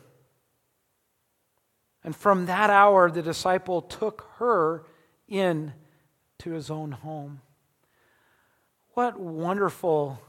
And 2.03 2.13
from 2.13 2.47
that 2.47 2.69
hour, 2.69 3.09
the 3.09 3.21
disciple 3.21 3.81
took 3.81 4.29
her 4.39 4.83
in 5.29 5.71
to 6.39 6.51
his 6.51 6.69
own 6.69 6.91
home. 6.91 7.39
What 8.89 9.17
wonderful, 9.17 10.21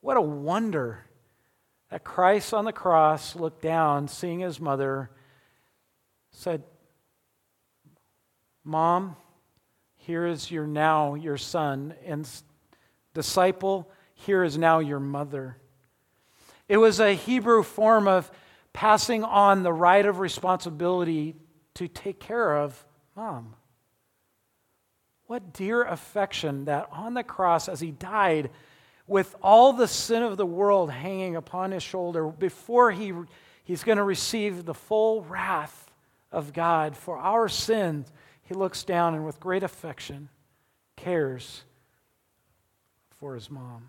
what 0.00 0.16
a 0.16 0.20
wonder 0.20 1.04
that 1.90 2.04
Christ 2.04 2.54
on 2.54 2.64
the 2.64 2.72
cross 2.72 3.34
looked 3.34 3.62
down, 3.62 4.08
seeing 4.08 4.40
his 4.40 4.60
mother, 4.60 5.10
said, 6.30 6.62
Mom, 8.64 9.16
here 9.96 10.26
is 10.26 10.50
your 10.50 10.66
now 10.66 11.14
your 11.14 11.36
son, 11.36 11.94
and 12.04 12.28
disciple, 13.14 13.90
here 14.14 14.44
is 14.44 14.56
now 14.56 14.78
your 14.78 15.00
mother. 15.00 15.56
It 16.68 16.76
was 16.76 17.00
a 17.00 17.14
Hebrew 17.14 17.62
form 17.62 18.06
of 18.06 18.30
passing 18.72 19.24
on 19.24 19.62
the 19.62 19.72
right 19.72 20.06
of 20.06 20.20
responsibility 20.20 21.34
to 21.74 21.88
take 21.88 22.20
care 22.20 22.56
of 22.56 22.84
mom. 23.16 23.54
What 25.26 25.52
dear 25.52 25.82
affection 25.82 26.66
that 26.66 26.88
on 26.92 27.14
the 27.14 27.24
cross, 27.24 27.68
as 27.68 27.80
he 27.80 27.90
died, 27.90 28.50
with 29.10 29.34
all 29.42 29.72
the 29.72 29.88
sin 29.88 30.22
of 30.22 30.36
the 30.36 30.46
world 30.46 30.88
hanging 30.88 31.34
upon 31.34 31.72
his 31.72 31.82
shoulder, 31.82 32.28
before 32.28 32.92
he, 32.92 33.12
he's 33.64 33.82
going 33.82 33.98
to 33.98 34.04
receive 34.04 34.64
the 34.64 34.72
full 34.72 35.22
wrath 35.24 35.90
of 36.30 36.52
God 36.52 36.96
for 36.96 37.18
our 37.18 37.48
sins, 37.48 38.12
he 38.42 38.54
looks 38.54 38.84
down 38.84 39.14
and 39.14 39.26
with 39.26 39.40
great 39.40 39.64
affection 39.64 40.28
cares 40.94 41.64
for 43.18 43.34
his 43.34 43.50
mom. 43.50 43.88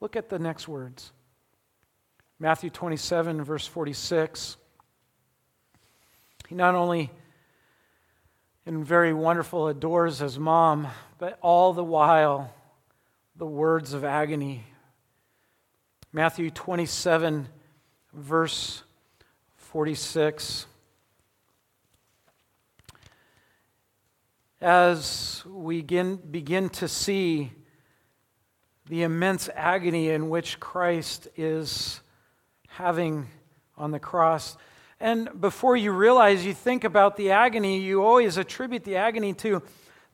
Look 0.00 0.16
at 0.16 0.30
the 0.30 0.38
next 0.38 0.66
words 0.66 1.12
Matthew 2.38 2.70
27, 2.70 3.44
verse 3.44 3.66
46. 3.66 4.56
He 6.48 6.54
not 6.54 6.74
only 6.74 7.10
and 8.64 8.86
very 8.86 9.12
wonderful 9.12 9.68
adores 9.68 10.20
his 10.20 10.38
mom, 10.38 10.88
but 11.18 11.38
all 11.42 11.74
the 11.74 11.84
while, 11.84 12.54
the 13.38 13.46
words 13.46 13.92
of 13.92 14.02
agony. 14.02 14.64
Matthew 16.12 16.50
27, 16.50 17.46
verse 18.12 18.82
46. 19.54 20.66
As 24.60 25.44
we 25.46 25.82
begin, 25.82 26.68
to 26.70 26.88
see 26.88 27.52
the 28.88 29.04
immense 29.04 29.48
agony 29.54 30.08
in 30.08 30.30
which 30.30 30.58
Christ 30.58 31.28
is 31.36 32.00
having 32.66 33.28
on 33.76 33.92
the 33.92 34.00
cross, 34.00 34.56
and 34.98 35.40
before 35.40 35.76
you 35.76 35.92
realize, 35.92 36.44
you 36.44 36.54
think 36.54 36.82
about 36.82 37.16
the 37.16 37.30
agony, 37.30 37.78
you 37.78 38.02
always 38.02 38.36
attribute 38.36 38.82
the 38.82 38.96
agony 38.96 39.32
to 39.34 39.62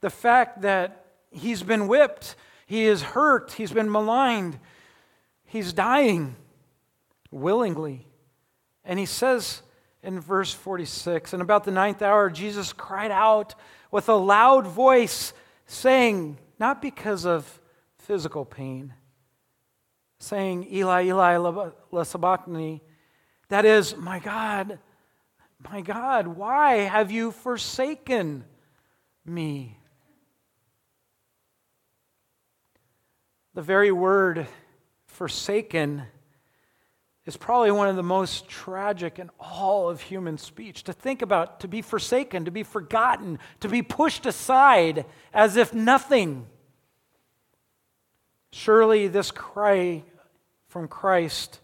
the 0.03 0.11
fact 0.11 0.61
that 0.61 1.07
he's 1.31 1.63
been 1.63 1.89
whipped, 1.89 2.37
he 2.75 2.87
is 2.87 3.03
hurt, 3.03 3.53
he's 3.53 3.71
been 3.71 3.91
maligned, 3.91 4.59
he's 5.45 5.73
dying 5.73 6.35
willingly. 7.31 8.05
And 8.85 8.99
he 8.99 9.07
says 9.07 9.63
in 10.03 10.19
verse 10.19 10.53
46 10.53 11.33
And 11.33 11.41
about 11.41 11.63
the 11.63 11.71
ninth 11.71 12.03
hour, 12.03 12.29
Jesus 12.31 12.73
cried 12.73 13.13
out 13.13 13.55
with 13.93 14.09
a 14.09 14.15
loud 14.15 14.67
voice, 14.67 15.33
saying, 15.67 16.37
Not 16.59 16.83
because 16.83 17.25
of 17.25 17.61
physical 17.99 18.45
pain, 18.45 18.93
saying, 20.19 20.67
Eli, 20.73 21.05
Eli, 21.05 21.37
lama 21.37 21.73
sabachthani. 22.05 22.83
That 23.51 23.65
is, 23.65 23.97
My 23.97 24.19
God, 24.19 24.81
my 25.71 25.81
God, 25.81 26.27
why 26.27 26.79
have 26.79 27.13
you 27.13 27.31
forsaken 27.31 28.45
me? 29.25 29.79
The 33.55 33.63
very 33.63 33.93
word 33.93 34.49
forsaken 35.07 36.03
is 37.25 37.37
probably 37.37 37.71
one 37.71 37.89
of 37.89 37.95
the 37.95 38.03
most 38.03 38.49
tragic 38.49 39.21
in 39.21 39.31
all 39.39 39.89
of 39.89 40.01
human 40.01 40.39
speech. 40.39 40.83
To 40.85 40.93
think 40.93 41.23
about, 41.23 41.61
to 41.61 41.69
be 41.69 41.81
forsaken, 41.81 42.47
to 42.47 42.51
be 42.51 42.65
forgotten, 42.65 43.39
to 43.61 43.69
be 43.69 43.81
pushed 43.81 44.27
aside 44.27 45.07
as 45.33 45.57
if 45.57 45.73
nothing. 45.73 46.47
Surely 48.51 49.07
this 49.07 49.31
cry 49.31 50.03
from 50.67 50.89
Christ 50.89 51.61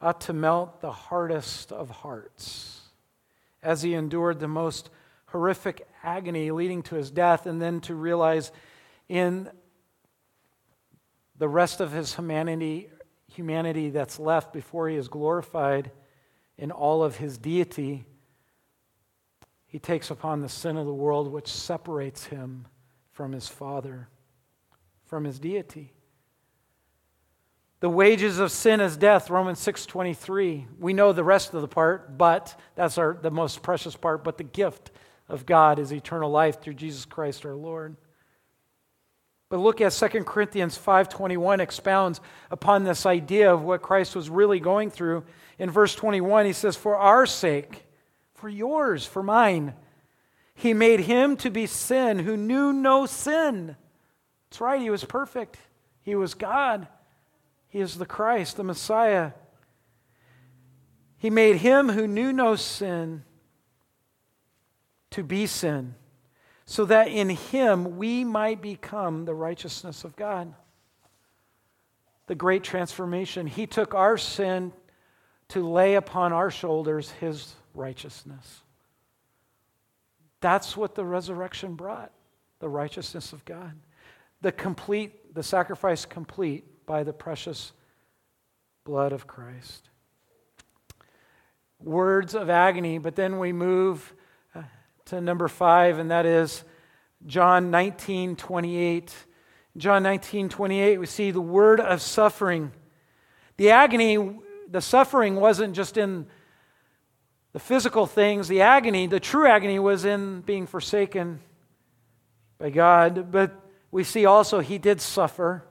ought 0.00 0.22
to 0.22 0.32
melt 0.32 0.80
the 0.80 0.90
hardest 0.90 1.70
of 1.70 1.90
hearts 1.90 2.80
as 3.62 3.82
he 3.82 3.92
endured 3.92 4.40
the 4.40 4.48
most 4.48 4.88
horrific 5.26 5.86
agony 6.02 6.50
leading 6.50 6.82
to 6.84 6.94
his 6.94 7.10
death, 7.10 7.44
and 7.44 7.60
then 7.60 7.80
to 7.82 7.94
realize 7.94 8.50
in 9.06 9.50
the 11.40 11.48
rest 11.48 11.80
of 11.80 11.90
his 11.90 12.14
humanity, 12.14 12.90
humanity 13.26 13.88
that's 13.88 14.18
left 14.20 14.52
before 14.52 14.90
he 14.90 14.96
is 14.96 15.08
glorified 15.08 15.90
in 16.58 16.70
all 16.70 17.02
of 17.02 17.16
his 17.16 17.38
deity, 17.38 18.04
he 19.66 19.78
takes 19.78 20.10
upon 20.10 20.40
the 20.40 20.50
sin 20.50 20.76
of 20.76 20.84
the 20.84 20.92
world 20.92 21.32
which 21.32 21.48
separates 21.48 22.26
him 22.26 22.66
from 23.10 23.32
his 23.32 23.48
Father, 23.48 24.08
from 25.06 25.24
his 25.24 25.38
deity. 25.38 25.94
The 27.80 27.88
wages 27.88 28.38
of 28.38 28.52
sin 28.52 28.82
is 28.82 28.98
death, 28.98 29.30
Romans 29.30 29.60
6:23. 29.60 30.66
We 30.78 30.92
know 30.92 31.14
the 31.14 31.24
rest 31.24 31.54
of 31.54 31.62
the 31.62 31.68
part, 31.68 32.18
but 32.18 32.54
that's 32.74 32.98
our 32.98 33.14
the 33.14 33.30
most 33.30 33.62
precious 33.62 33.96
part, 33.96 34.22
but 34.24 34.36
the 34.36 34.44
gift 34.44 34.90
of 35.26 35.46
God 35.46 35.78
is 35.78 35.90
eternal 35.90 36.30
life 36.30 36.60
through 36.60 36.74
Jesus 36.74 37.06
Christ 37.06 37.46
our 37.46 37.54
Lord. 37.54 37.96
But 39.50 39.58
look 39.58 39.80
at 39.80 39.92
2 39.92 40.24
Corinthians 40.24 40.78
5:21 40.78 41.60
expounds 41.60 42.20
upon 42.52 42.84
this 42.84 43.04
idea 43.04 43.52
of 43.52 43.62
what 43.62 43.82
Christ 43.82 44.14
was 44.14 44.30
really 44.30 44.60
going 44.60 44.90
through. 44.90 45.24
In 45.58 45.70
verse 45.70 45.94
21 45.94 46.46
he 46.46 46.52
says 46.52 46.76
for 46.76 46.96
our 46.96 47.26
sake, 47.26 47.84
for 48.32 48.48
yours, 48.48 49.04
for 49.04 49.22
mine, 49.22 49.74
he 50.54 50.72
made 50.72 51.00
him 51.00 51.36
to 51.38 51.50
be 51.50 51.66
sin 51.66 52.20
who 52.20 52.36
knew 52.36 52.72
no 52.72 53.06
sin. 53.06 53.76
That's 54.48 54.60
right, 54.60 54.80
he 54.80 54.88
was 54.88 55.04
perfect. 55.04 55.58
He 56.00 56.14
was 56.14 56.34
God. 56.34 56.86
He 57.68 57.80
is 57.80 57.98
the 57.98 58.06
Christ, 58.06 58.56
the 58.56 58.64
Messiah. 58.64 59.32
He 61.18 61.28
made 61.28 61.56
him 61.56 61.90
who 61.90 62.06
knew 62.06 62.32
no 62.32 62.54
sin 62.54 63.24
to 65.10 65.24
be 65.24 65.46
sin 65.46 65.96
so 66.70 66.84
that 66.84 67.08
in 67.08 67.30
him 67.30 67.96
we 67.96 68.22
might 68.22 68.62
become 68.62 69.24
the 69.24 69.34
righteousness 69.34 70.04
of 70.04 70.14
God. 70.14 70.54
The 72.28 72.36
great 72.36 72.62
transformation. 72.62 73.48
He 73.48 73.66
took 73.66 73.92
our 73.92 74.16
sin 74.16 74.72
to 75.48 75.68
lay 75.68 75.96
upon 75.96 76.32
our 76.32 76.48
shoulders 76.48 77.10
his 77.10 77.56
righteousness. 77.74 78.62
That's 80.40 80.76
what 80.76 80.94
the 80.94 81.04
resurrection 81.04 81.74
brought 81.74 82.12
the 82.60 82.68
righteousness 82.68 83.32
of 83.32 83.44
God. 83.44 83.72
The 84.40 84.52
complete, 84.52 85.34
the 85.34 85.42
sacrifice 85.42 86.04
complete 86.04 86.86
by 86.86 87.02
the 87.02 87.12
precious 87.12 87.72
blood 88.84 89.10
of 89.10 89.26
Christ. 89.26 89.90
Words 91.80 92.36
of 92.36 92.48
agony, 92.48 92.98
but 92.98 93.16
then 93.16 93.40
we 93.40 93.52
move 93.52 94.14
to 95.10 95.20
number 95.20 95.48
five, 95.48 95.98
and 95.98 96.12
that 96.12 96.24
is 96.24 96.62
John 97.26 97.72
19 97.72 98.36
28. 98.36 99.12
John 99.76 100.04
19 100.04 100.48
28, 100.48 100.98
we 100.98 101.06
see 101.06 101.32
the 101.32 101.40
word 101.40 101.80
of 101.80 102.00
suffering. 102.00 102.70
The 103.56 103.70
agony, 103.70 104.38
the 104.70 104.80
suffering 104.80 105.34
wasn't 105.34 105.74
just 105.74 105.96
in 105.96 106.26
the 107.52 107.58
physical 107.58 108.06
things, 108.06 108.46
the 108.46 108.62
agony, 108.62 109.08
the 109.08 109.18
true 109.18 109.48
agony 109.48 109.80
was 109.80 110.04
in 110.04 110.42
being 110.42 110.68
forsaken 110.68 111.40
by 112.58 112.70
God, 112.70 113.32
but 113.32 113.52
we 113.90 114.04
see 114.04 114.26
also 114.26 114.60
he 114.60 114.78
did 114.78 115.00
suffer. 115.00 115.64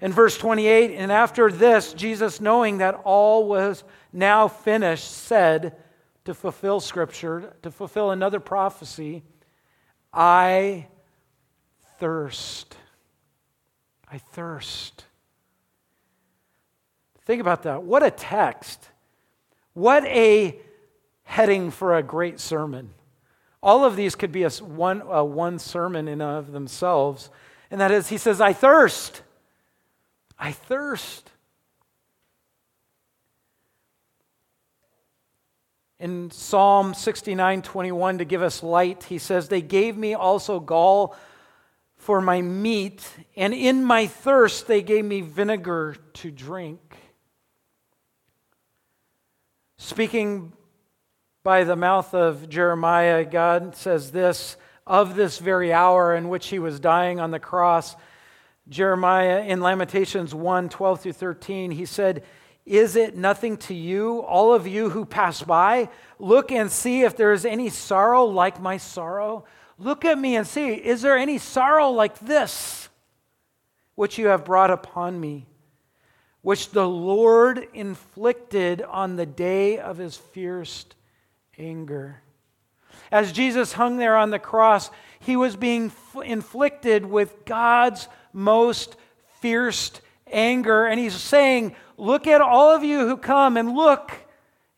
In 0.00 0.12
verse 0.12 0.38
28, 0.38 0.92
and 0.92 1.10
after 1.10 1.50
this, 1.50 1.92
Jesus, 1.92 2.40
knowing 2.40 2.78
that 2.78 3.00
all 3.02 3.48
was 3.48 3.82
now 4.12 4.46
finished, 4.46 5.10
said, 5.10 5.76
to 6.24 6.34
fulfill 6.34 6.80
Scripture, 6.80 7.54
to 7.62 7.70
fulfill 7.70 8.10
another 8.10 8.40
prophecy 8.40 9.22
I 10.12 10.88
thirst. 11.98 12.76
I 14.10 14.18
thirst. 14.18 15.04
Think 17.24 17.40
about 17.40 17.62
that. 17.62 17.82
What 17.82 18.02
a 18.02 18.10
text. 18.10 18.88
What 19.72 20.04
a 20.04 20.58
heading 21.24 21.70
for 21.70 21.96
a 21.96 22.02
great 22.02 22.38
sermon. 22.40 22.90
All 23.62 23.84
of 23.84 23.96
these 23.96 24.14
could 24.14 24.32
be 24.32 24.42
a 24.42 24.50
one, 24.50 25.02
a 25.02 25.24
one 25.24 25.58
sermon 25.58 26.08
in 26.08 26.20
of 26.20 26.52
themselves. 26.52 27.30
And 27.70 27.80
that 27.80 27.90
is, 27.90 28.08
he 28.08 28.18
says, 28.18 28.40
I 28.40 28.52
thirst. 28.52 29.22
I 30.38 30.52
thirst. 30.52 31.31
In 36.02 36.32
Psalm 36.32 36.94
69 36.94 37.62
21, 37.62 38.18
to 38.18 38.24
give 38.24 38.42
us 38.42 38.64
light, 38.64 39.04
he 39.04 39.18
says, 39.18 39.46
They 39.46 39.62
gave 39.62 39.96
me 39.96 40.14
also 40.14 40.58
gall 40.58 41.14
for 41.94 42.20
my 42.20 42.42
meat, 42.42 43.08
and 43.36 43.54
in 43.54 43.84
my 43.84 44.08
thirst 44.08 44.66
they 44.66 44.82
gave 44.82 45.04
me 45.04 45.20
vinegar 45.20 45.94
to 46.14 46.32
drink. 46.32 46.96
Speaking 49.76 50.52
by 51.44 51.62
the 51.62 51.76
mouth 51.76 52.12
of 52.14 52.48
Jeremiah, 52.48 53.24
God 53.24 53.76
says 53.76 54.10
this 54.10 54.56
of 54.84 55.14
this 55.14 55.38
very 55.38 55.72
hour 55.72 56.16
in 56.16 56.28
which 56.28 56.48
he 56.48 56.58
was 56.58 56.80
dying 56.80 57.20
on 57.20 57.30
the 57.30 57.38
cross. 57.38 57.94
Jeremiah 58.68 59.44
in 59.44 59.60
Lamentations 59.60 60.34
1 60.34 60.68
12 60.68 61.00
through 61.00 61.12
13, 61.12 61.70
he 61.70 61.84
said, 61.84 62.24
is 62.64 62.94
it 62.94 63.16
nothing 63.16 63.56
to 63.58 63.74
you, 63.74 64.20
all 64.20 64.54
of 64.54 64.66
you 64.66 64.90
who 64.90 65.04
pass 65.04 65.42
by? 65.42 65.88
Look 66.18 66.52
and 66.52 66.70
see 66.70 67.02
if 67.02 67.16
there 67.16 67.32
is 67.32 67.44
any 67.44 67.68
sorrow 67.68 68.24
like 68.24 68.60
my 68.60 68.76
sorrow. 68.76 69.44
Look 69.78 70.04
at 70.04 70.18
me 70.18 70.36
and 70.36 70.46
see, 70.46 70.68
is 70.68 71.02
there 71.02 71.16
any 71.16 71.38
sorrow 71.38 71.90
like 71.90 72.18
this 72.20 72.88
which 73.96 74.16
you 74.16 74.28
have 74.28 74.44
brought 74.44 74.70
upon 74.70 75.20
me, 75.20 75.46
which 76.40 76.70
the 76.70 76.88
Lord 76.88 77.66
inflicted 77.74 78.80
on 78.82 79.16
the 79.16 79.26
day 79.26 79.78
of 79.78 79.98
his 79.98 80.16
fierce 80.16 80.86
anger? 81.58 82.22
As 83.10 83.32
Jesus 83.32 83.72
hung 83.72 83.96
there 83.96 84.16
on 84.16 84.30
the 84.30 84.38
cross, 84.38 84.90
he 85.18 85.36
was 85.36 85.56
being 85.56 85.90
inflicted 86.24 87.04
with 87.04 87.44
God's 87.44 88.08
most 88.32 88.96
fierce 89.40 89.90
anger, 90.30 90.86
and 90.86 90.98
he's 90.98 91.14
saying, 91.14 91.74
Look 91.96 92.26
at 92.26 92.40
all 92.40 92.70
of 92.70 92.82
you 92.82 93.06
who 93.06 93.16
come 93.16 93.56
and 93.56 93.74
look. 93.74 94.12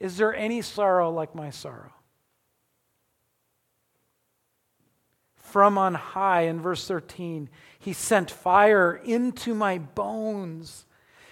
Is 0.01 0.17
there 0.17 0.35
any 0.35 0.63
sorrow 0.63 1.11
like 1.11 1.35
my 1.35 1.51
sorrow? 1.51 1.93
From 5.37 5.79
on 5.79 5.95
high, 5.95 6.43
in 6.43 6.61
verse 6.61 6.87
13, 6.89 7.49
he 7.79 7.93
sent 7.93 8.31
fire 8.31 8.97
into 9.05 9.55
my 9.55 9.79
bones. 9.79 10.85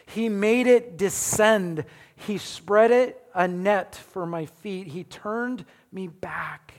He 0.06 0.28
made 0.28 0.66
it 0.66 0.96
descend. 0.96 1.84
He 2.14 2.38
spread 2.38 2.92
it 2.92 3.20
a 3.34 3.48
net 3.48 3.96
for 3.96 4.24
my 4.24 4.46
feet. 4.46 4.86
He 4.86 5.04
turned 5.04 5.64
me 5.90 6.06
back. 6.06 6.72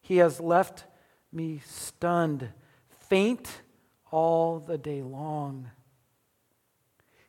He 0.00 0.18
has 0.18 0.38
left 0.38 0.84
me 1.32 1.60
stunned, 1.64 2.50
faint 3.08 3.62
all 4.10 4.60
the 4.60 4.78
day 4.78 5.02
long. 5.02 5.70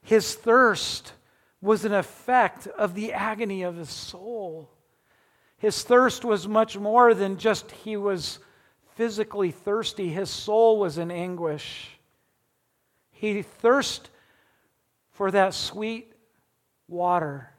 His 0.04 0.36
thirst 0.36 1.14
was 1.62 1.86
an 1.86 1.94
effect 1.94 2.68
of 2.68 2.94
the 2.94 3.14
agony 3.14 3.64
of 3.64 3.78
his 3.78 3.90
soul. 3.90 4.70
His 5.58 5.82
thirst 5.84 6.26
was 6.26 6.48
much 6.48 6.78
more 6.78 7.14
than 7.14 7.38
just 7.38 7.72
he 7.72 7.98
was 7.98 8.40
physically 8.96 9.52
thirsty, 9.52 10.10
his 10.10 10.30
soul 10.30 10.78
was 10.78 10.98
in 10.98 11.10
anguish. 11.10 11.98
He 13.12 13.42
thirsted 13.42 14.10
for 15.12 15.32
that 15.32 15.54
sweet 15.54 16.14
water 16.88 17.50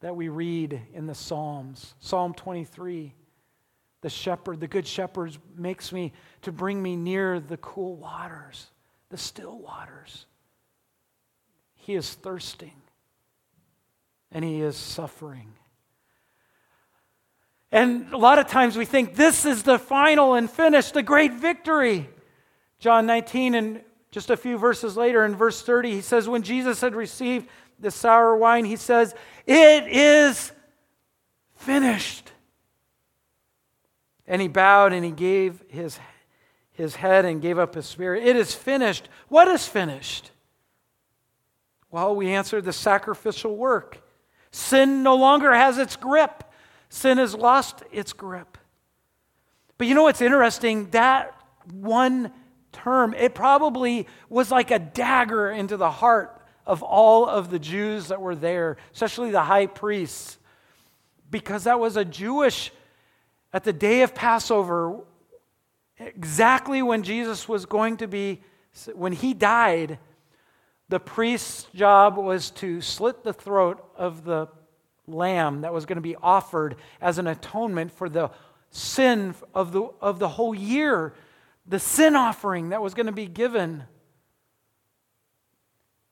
that 0.00 0.16
we 0.16 0.28
read 0.28 0.80
in 0.94 1.06
the 1.06 1.14
Psalms. 1.14 1.94
Psalm 2.00 2.34
23 2.34 3.14
the 4.00 4.08
shepherd, 4.08 4.60
the 4.60 4.68
good 4.68 4.86
shepherd, 4.86 5.36
makes 5.56 5.92
me 5.92 6.12
to 6.42 6.52
bring 6.52 6.80
me 6.80 6.94
near 6.94 7.40
the 7.40 7.56
cool 7.56 7.96
waters, 7.96 8.68
the 9.08 9.18
still 9.18 9.58
waters. 9.58 10.26
He 11.88 11.94
is 11.94 12.12
thirsting 12.12 12.74
and 14.30 14.44
he 14.44 14.60
is 14.60 14.76
suffering. 14.76 15.54
And 17.72 18.12
a 18.12 18.18
lot 18.18 18.38
of 18.38 18.46
times 18.46 18.76
we 18.76 18.84
think 18.84 19.14
this 19.14 19.46
is 19.46 19.62
the 19.62 19.78
final 19.78 20.34
and 20.34 20.50
finish, 20.50 20.90
the 20.90 21.02
great 21.02 21.32
victory. 21.32 22.10
John 22.78 23.06
19 23.06 23.54
and 23.54 23.80
just 24.10 24.28
a 24.28 24.36
few 24.36 24.58
verses 24.58 24.98
later 24.98 25.24
in 25.24 25.34
verse 25.34 25.62
30, 25.62 25.92
he 25.92 26.00
says, 26.02 26.28
When 26.28 26.42
Jesus 26.42 26.82
had 26.82 26.94
received 26.94 27.48
the 27.80 27.90
sour 27.90 28.36
wine, 28.36 28.66
he 28.66 28.76
says, 28.76 29.14
It 29.46 29.86
is 29.86 30.52
finished. 31.56 32.32
And 34.26 34.42
he 34.42 34.48
bowed 34.48 34.92
and 34.92 35.06
he 35.06 35.10
gave 35.10 35.64
his, 35.68 35.98
his 36.72 36.96
head 36.96 37.24
and 37.24 37.40
gave 37.40 37.58
up 37.58 37.74
his 37.74 37.86
spirit. 37.86 38.24
It 38.24 38.36
is 38.36 38.54
finished. 38.54 39.08
What 39.28 39.48
is 39.48 39.66
finished? 39.66 40.32
Well, 41.90 42.14
we 42.14 42.32
answered 42.32 42.64
the 42.64 42.72
sacrificial 42.72 43.56
work. 43.56 44.02
Sin 44.50 45.02
no 45.02 45.16
longer 45.16 45.52
has 45.52 45.78
its 45.78 45.96
grip, 45.96 46.44
sin 46.88 47.18
has 47.18 47.34
lost 47.34 47.82
its 47.92 48.12
grip. 48.12 48.58
But 49.76 49.86
you 49.86 49.94
know 49.94 50.04
what's 50.04 50.20
interesting? 50.20 50.90
That 50.90 51.34
one 51.70 52.32
term, 52.72 53.14
it 53.14 53.34
probably 53.34 54.06
was 54.28 54.50
like 54.50 54.70
a 54.70 54.78
dagger 54.78 55.50
into 55.50 55.76
the 55.76 55.90
heart 55.90 56.34
of 56.66 56.82
all 56.82 57.26
of 57.26 57.50
the 57.50 57.58
Jews 57.58 58.08
that 58.08 58.20
were 58.20 58.34
there, 58.34 58.76
especially 58.92 59.30
the 59.30 59.42
high 59.42 59.66
priests, 59.66 60.38
because 61.30 61.64
that 61.64 61.80
was 61.80 61.96
a 61.96 62.04
Jewish, 62.04 62.72
at 63.52 63.64
the 63.64 63.72
day 63.72 64.02
of 64.02 64.14
Passover, 64.14 65.00
exactly 65.98 66.82
when 66.82 67.02
Jesus 67.02 67.48
was 67.48 67.64
going 67.64 67.96
to 67.98 68.06
be, 68.06 68.42
when 68.94 69.12
he 69.12 69.32
died, 69.32 69.98
the 70.88 71.00
priest's 71.00 71.66
job 71.74 72.16
was 72.16 72.50
to 72.50 72.80
slit 72.80 73.22
the 73.22 73.32
throat 73.32 73.84
of 73.96 74.24
the 74.24 74.48
lamb 75.06 75.62
that 75.62 75.72
was 75.72 75.86
going 75.86 75.96
to 75.96 76.02
be 76.02 76.16
offered 76.16 76.76
as 77.00 77.18
an 77.18 77.26
atonement 77.26 77.92
for 77.92 78.08
the 78.08 78.30
sin 78.70 79.34
of 79.54 79.72
the, 79.72 79.82
of 80.00 80.18
the 80.18 80.28
whole 80.28 80.54
year, 80.54 81.14
the 81.66 81.78
sin 81.78 82.16
offering 82.16 82.70
that 82.70 82.82
was 82.82 82.94
going 82.94 83.06
to 83.06 83.12
be 83.12 83.26
given. 83.26 83.84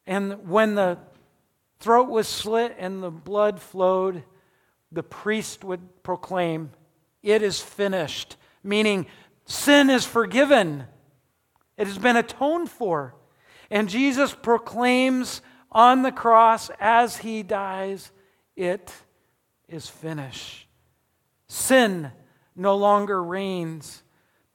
And 0.07 0.49
when 0.49 0.75
the 0.75 0.99
throat 1.81 2.09
was 2.09 2.29
slit 2.29 2.77
and 2.79 3.03
the 3.03 3.11
blood 3.11 3.61
flowed, 3.61 4.25
the 4.93 5.03
priest 5.03 5.65
would 5.65 6.03
proclaim, 6.03 6.71
It 7.23 7.43
is 7.43 7.61
finished, 7.61 8.37
meaning 8.63 9.07
sin 9.47 9.91
is 9.91 10.05
forgiven, 10.05 10.85
it 11.77 11.87
has 11.87 11.99
been 11.99 12.17
atoned 12.17 12.71
for. 12.71 13.15
And 13.71 13.89
Jesus 13.89 14.35
proclaims 14.35 15.43
on 15.73 16.03
the 16.03 16.13
cross 16.13 16.71
as 16.81 17.19
he 17.19 17.43
dies, 17.43 18.11
It 18.55 18.93
is 19.69 19.89
finished. 19.89 20.67
Sin 21.49 22.13
no 22.55 22.77
longer 22.77 23.23
reigns, 23.23 24.03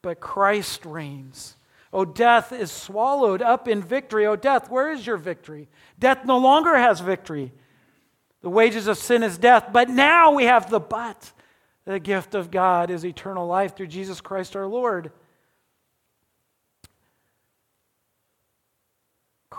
but 0.02 0.20
Christ 0.20 0.86
reigns. 0.86 1.56
O 1.94 2.06
death 2.06 2.52
is 2.52 2.72
swallowed 2.72 3.42
up 3.42 3.68
in 3.68 3.82
victory. 3.82 4.26
O 4.26 4.36
death, 4.36 4.70
where 4.70 4.92
is 4.92 5.06
your 5.06 5.18
victory? 5.18 5.70
Death 6.00 6.26
no 6.26 6.38
longer 6.38 6.76
has 6.76 7.02
victory. 7.02 7.52
The 8.42 8.50
wages 8.50 8.88
of 8.88 8.98
sin 8.98 9.24
is 9.24 9.38
death, 9.38 9.68
but 9.72 9.90
now 9.90 10.32
we 10.32 10.46
have 10.46 10.70
the 10.70 10.80
but. 10.80 11.32
The 11.86 12.00
gift 12.00 12.36
of 12.36 12.52
God 12.52 12.90
is 12.90 13.06
eternal 13.06 13.48
life 13.48 13.76
through 13.76 13.88
Jesus 13.88 14.22
Christ 14.22 14.56
our 14.56 14.68
Lord. 14.68 15.12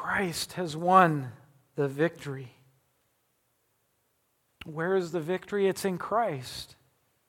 Christ 0.02 0.54
has 0.54 0.76
won 0.76 1.30
the 1.76 1.86
victory. 1.86 2.50
Where 4.64 4.96
is 4.96 5.12
the 5.12 5.20
victory? 5.20 5.68
It's 5.68 5.84
in 5.84 5.96
Christ 5.96 6.74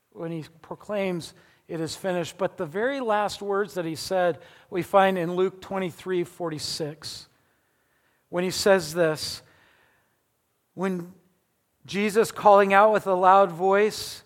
when 0.09 0.31
he 0.31 0.45
proclaims, 0.63 1.35
It 1.67 1.79
is 1.79 1.95
finished. 1.95 2.39
But 2.39 2.57
the 2.57 2.65
very 2.65 2.99
last 2.99 3.43
words 3.43 3.75
that 3.75 3.85
he 3.85 3.93
said, 3.93 4.39
we 4.71 4.81
find 4.81 5.19
in 5.19 5.35
Luke 5.35 5.61
23 5.61 6.23
46. 6.23 7.27
When 8.29 8.43
he 8.43 8.49
says 8.49 8.95
this, 8.95 9.43
when 10.73 11.13
Jesus, 11.85 12.31
calling 12.31 12.73
out 12.73 12.91
with 12.91 13.05
a 13.05 13.13
loud 13.13 13.51
voice, 13.51 14.23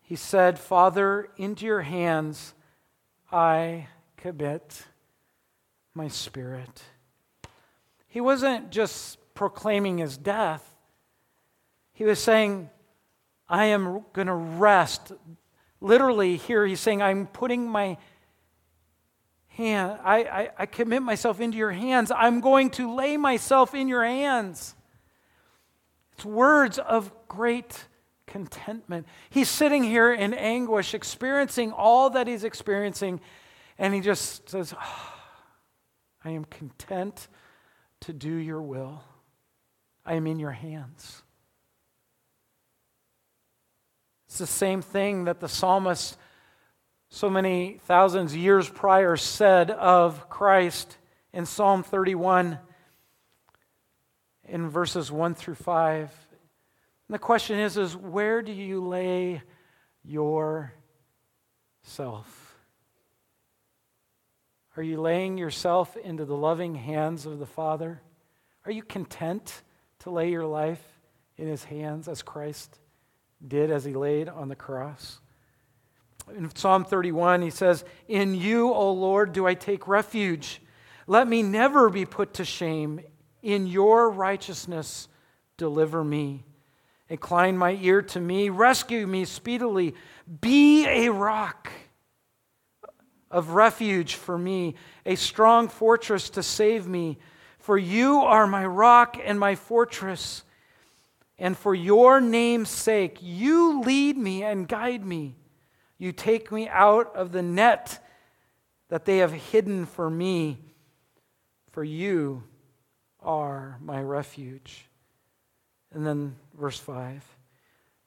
he 0.00 0.16
said, 0.16 0.58
Father, 0.58 1.28
into 1.36 1.64
your 1.64 1.82
hands 1.82 2.54
I 3.30 3.86
commit 4.16 4.82
my 5.94 6.08
spirit. 6.08 6.82
He 8.12 8.20
wasn't 8.20 8.68
just 8.68 9.16
proclaiming 9.32 9.96
his 9.96 10.18
death, 10.18 10.62
he 11.94 12.04
was 12.04 12.18
saying, 12.18 12.68
I 13.48 13.66
am 13.66 14.04
going 14.12 14.26
to 14.26 14.34
rest. 14.34 15.12
Literally, 15.80 16.36
here 16.36 16.66
he's 16.66 16.78
saying, 16.78 17.00
I'm 17.00 17.26
putting 17.26 17.66
my 17.66 17.96
hand, 19.48 19.98
I, 20.04 20.24
I, 20.24 20.50
I, 20.58 20.66
commit 20.66 21.02
myself 21.02 21.40
into 21.40 21.56
your 21.56 21.72
hands. 21.72 22.12
I'm 22.14 22.40
going 22.40 22.68
to 22.72 22.94
lay 22.94 23.16
myself 23.16 23.74
in 23.74 23.88
your 23.88 24.04
hands. 24.04 24.74
It's 26.12 26.24
words 26.24 26.78
of 26.78 27.10
great 27.28 27.86
contentment. 28.26 29.06
He's 29.30 29.48
sitting 29.48 29.84
here 29.84 30.12
in 30.12 30.34
anguish, 30.34 30.92
experiencing 30.92 31.72
all 31.72 32.10
that 32.10 32.26
he's 32.26 32.44
experiencing, 32.44 33.20
and 33.78 33.94
he 33.94 34.00
just 34.00 34.50
says, 34.50 34.74
oh, 34.78 35.14
I 36.22 36.30
am 36.30 36.44
content 36.44 37.28
to 38.02 38.12
do 38.12 38.32
your 38.32 38.62
will. 38.62 39.02
I 40.04 40.14
am 40.14 40.26
in 40.26 40.38
your 40.38 40.52
hands. 40.52 41.22
It's 44.26 44.38
the 44.38 44.46
same 44.46 44.82
thing 44.82 45.24
that 45.24 45.40
the 45.40 45.48
psalmist, 45.48 46.16
so 47.10 47.28
many 47.28 47.78
thousands 47.86 48.34
years 48.34 48.68
prior, 48.68 49.16
said 49.16 49.70
of 49.70 50.28
Christ 50.28 50.96
in 51.32 51.46
Psalm 51.46 51.82
31 51.82 52.58
in 54.48 54.68
verses 54.68 55.12
1 55.12 55.34
through 55.34 55.54
5. 55.54 56.00
And 57.08 57.14
the 57.14 57.18
question 57.18 57.58
is, 57.58 57.76
is 57.76 57.96
where 57.96 58.42
do 58.42 58.52
you 58.52 58.84
lay 58.84 59.42
yourself? 60.04 60.72
Are 64.76 64.82
you 64.82 65.00
laying 65.00 65.36
yourself 65.36 65.96
into 65.98 66.24
the 66.24 66.36
loving 66.36 66.74
hands 66.74 67.26
of 67.26 67.38
the 67.38 67.46
Father? 67.46 68.00
Are 68.64 68.72
you 68.72 68.82
content 68.82 69.62
to 70.00 70.10
lay 70.10 70.30
your 70.30 70.46
life 70.46 70.82
in 71.36 71.46
His 71.46 71.64
hands 71.64 72.08
as 72.08 72.22
Christ 72.22 72.78
did 73.46 73.70
as 73.70 73.84
He 73.84 73.92
laid 73.92 74.28
on 74.30 74.48
the 74.48 74.56
cross? 74.56 75.20
In 76.34 76.54
Psalm 76.54 76.84
31, 76.84 77.42
he 77.42 77.50
says, 77.50 77.84
In 78.08 78.34
you, 78.34 78.72
O 78.72 78.92
Lord, 78.92 79.32
do 79.32 79.46
I 79.46 79.54
take 79.54 79.88
refuge. 79.88 80.62
Let 81.06 81.26
me 81.26 81.42
never 81.42 81.90
be 81.90 82.06
put 82.06 82.34
to 82.34 82.44
shame. 82.44 83.00
In 83.42 83.66
your 83.66 84.08
righteousness, 84.08 85.08
deliver 85.56 86.04
me. 86.04 86.44
Incline 87.08 87.58
my 87.58 87.72
ear 87.82 88.00
to 88.02 88.20
me. 88.20 88.48
Rescue 88.48 89.06
me 89.06 89.24
speedily. 89.24 89.94
Be 90.40 90.86
a 90.86 91.10
rock 91.10 91.70
of 93.32 93.50
refuge 93.50 94.14
for 94.14 94.38
me, 94.38 94.76
a 95.04 95.16
strong 95.16 95.68
fortress 95.68 96.30
to 96.30 96.42
save 96.42 96.86
me. 96.86 97.18
For 97.58 97.78
you 97.78 98.20
are 98.20 98.46
my 98.46 98.66
rock 98.66 99.18
and 99.24 99.40
my 99.40 99.54
fortress. 99.54 100.44
And 101.38 101.56
for 101.56 101.74
your 101.74 102.20
name's 102.20 102.68
sake, 102.68 103.18
you 103.20 103.80
lead 103.80 104.16
me 104.16 104.44
and 104.44 104.68
guide 104.68 105.04
me. 105.04 105.36
You 105.98 106.12
take 106.12 106.52
me 106.52 106.68
out 106.68 107.14
of 107.16 107.32
the 107.32 107.42
net 107.42 108.04
that 108.88 109.04
they 109.06 109.18
have 109.18 109.32
hidden 109.32 109.86
for 109.86 110.10
me. 110.10 110.58
For 111.70 111.82
you 111.82 112.42
are 113.20 113.78
my 113.80 114.00
refuge. 114.02 114.86
And 115.92 116.06
then 116.06 116.36
verse 116.58 116.78
5 116.78 117.24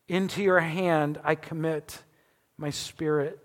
Into 0.08 0.44
your 0.44 0.60
hand 0.60 1.20
I 1.24 1.36
commit 1.36 2.00
my 2.58 2.70
spirit. 2.70 3.40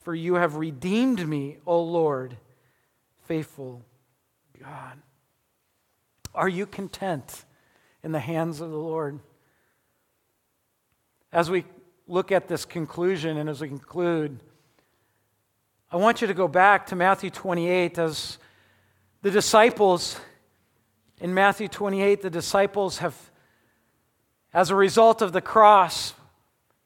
For 0.00 0.14
you 0.14 0.34
have 0.34 0.56
redeemed 0.56 1.26
me, 1.26 1.58
O 1.66 1.82
Lord, 1.82 2.36
faithful 3.26 3.84
God. 4.58 4.98
Are 6.34 6.48
you 6.48 6.66
content 6.66 7.44
in 8.02 8.12
the 8.12 8.20
hands 8.20 8.60
of 8.60 8.70
the 8.70 8.78
Lord? 8.78 9.20
As 11.32 11.50
we 11.50 11.64
look 12.06 12.32
at 12.32 12.48
this 12.48 12.64
conclusion 12.64 13.36
and 13.36 13.48
as 13.48 13.60
we 13.60 13.68
conclude, 13.68 14.40
I 15.92 15.96
want 15.96 16.20
you 16.20 16.26
to 16.28 16.34
go 16.34 16.48
back 16.48 16.86
to 16.86 16.96
Matthew 16.96 17.30
28 17.30 17.98
as 17.98 18.38
the 19.22 19.30
disciples 19.30 20.18
in 21.20 21.34
Matthew 21.34 21.68
28, 21.68 22.22
the 22.22 22.30
disciples 22.30 22.98
have, 22.98 23.14
as 24.54 24.70
a 24.70 24.74
result 24.74 25.20
of 25.20 25.32
the 25.32 25.42
cross. 25.42 26.14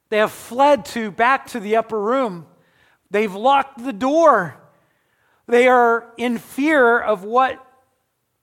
They 0.08 0.18
have 0.18 0.32
fled 0.32 0.84
to 0.86 1.12
back 1.12 1.46
to 1.48 1.60
the 1.60 1.76
upper 1.76 2.00
room. 2.00 2.46
They've 3.14 3.32
locked 3.32 3.84
the 3.84 3.92
door. 3.92 4.56
They 5.46 5.68
are 5.68 6.12
in 6.16 6.36
fear 6.36 6.98
of 6.98 7.22
what 7.22 7.64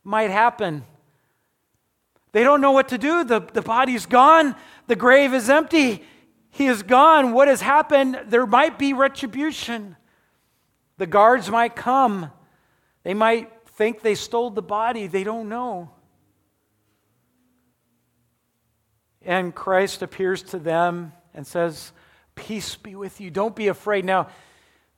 might 0.01 0.29
happen. 0.29 0.85
They 2.31 2.43
don't 2.43 2.61
know 2.61 2.71
what 2.71 2.87
to 2.87 2.97
do. 2.97 3.25
The, 3.25 3.41
the 3.41 3.61
body's 3.61 4.05
gone, 4.05 4.55
the 4.87 4.95
grave 4.95 5.33
is 5.33 5.49
empty. 5.49 6.05
He 6.51 6.67
is 6.67 6.83
gone. 6.83 7.33
What 7.33 7.49
has 7.49 7.59
happened? 7.59 8.17
There 8.27 8.45
might 8.45 8.79
be 8.79 8.93
retribution. 8.93 9.97
The 10.97 11.05
guards 11.05 11.49
might 11.49 11.75
come. 11.75 12.31
They 13.03 13.13
might 13.13 13.51
think 13.75 14.01
they 14.01 14.15
stole 14.15 14.51
the 14.51 14.61
body. 14.61 15.07
They 15.07 15.25
don't 15.25 15.49
know. 15.49 15.91
And 19.21 19.53
Christ 19.53 20.01
appears 20.01 20.41
to 20.43 20.59
them 20.59 21.11
and 21.33 21.45
says, 21.45 21.91
Peace 22.35 22.77
be 22.77 22.95
with 22.95 23.19
you. 23.19 23.29
Don't 23.29 23.53
be 23.53 23.67
afraid. 23.67 24.05
Now, 24.05 24.29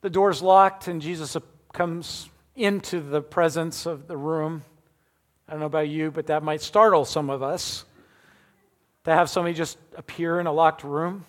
the 0.03 0.09
door's 0.09 0.41
locked, 0.41 0.89
and 0.89 1.01
Jesus 1.01 1.37
comes 1.71 2.29
into 2.57 2.99
the 2.99 3.21
presence 3.21 3.85
of 3.85 4.05
the 4.05 4.17
room. 4.17 4.61
I 5.47 5.51
don't 5.51 5.61
know 5.61 5.65
about 5.65 5.87
you, 5.87 6.11
but 6.11 6.27
that 6.27 6.43
might 6.43 6.61
startle 6.61 7.05
some 7.05 7.29
of 7.29 7.41
us 7.41 7.85
to 9.05 9.11
have 9.11 9.29
somebody 9.29 9.55
just 9.55 9.77
appear 9.95 10.41
in 10.41 10.45
a 10.45 10.51
locked 10.51 10.83
room. 10.83 11.23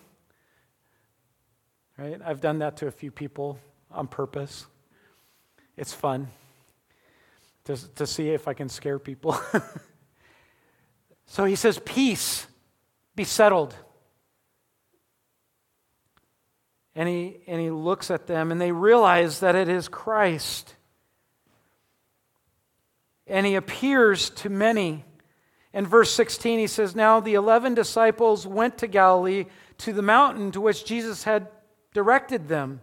Right? 1.97 2.19
I've 2.23 2.41
done 2.41 2.59
that 2.59 2.75
to 2.77 2.87
a 2.87 2.91
few 2.91 3.11
people 3.11 3.59
on 3.91 4.09
purpose. 4.09 4.65
It's 5.77 5.93
fun 5.93 6.27
to, 7.63 7.77
to 7.95 8.05
see 8.05 8.31
if 8.31 8.45
I 8.45 8.53
can 8.53 8.67
scare 8.67 8.99
people. 8.99 9.39
so 11.27 11.45
he 11.45 11.55
says, 11.55 11.79
Peace, 11.85 12.45
be 13.15 13.23
settled. 13.23 13.73
And 16.95 17.09
he, 17.09 17.37
and 17.45 17.59
he 17.59 17.69
looks 17.69 18.09
at 18.09 18.25
them, 18.25 18.51
and 18.51 18.61
they 18.61 18.71
realize 18.71 19.41
that 19.41 19.55
it 19.55 19.67
is 19.67 19.89
Christ. 19.89 20.75
And 23.27 23.45
he 23.45 23.55
appears 23.55 24.29
to 24.31 24.49
many. 24.49 25.03
In 25.73 25.85
verse 25.85 26.11
16, 26.13 26.57
he 26.57 26.67
says, 26.67 26.95
Now 26.95 27.19
the 27.19 27.33
eleven 27.33 27.73
disciples 27.73 28.47
went 28.47 28.77
to 28.77 28.87
Galilee 28.87 29.45
to 29.79 29.91
the 29.91 30.01
mountain 30.01 30.51
to 30.51 30.61
which 30.61 30.85
Jesus 30.85 31.25
had 31.25 31.49
directed 31.93 32.47
them. 32.47 32.79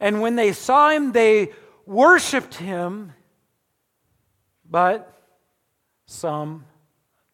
And 0.00 0.20
when 0.20 0.34
they 0.34 0.52
saw 0.52 0.90
him, 0.90 1.12
they 1.12 1.52
worshiped 1.86 2.54
him, 2.54 3.12
but 4.68 5.12
some 6.06 6.64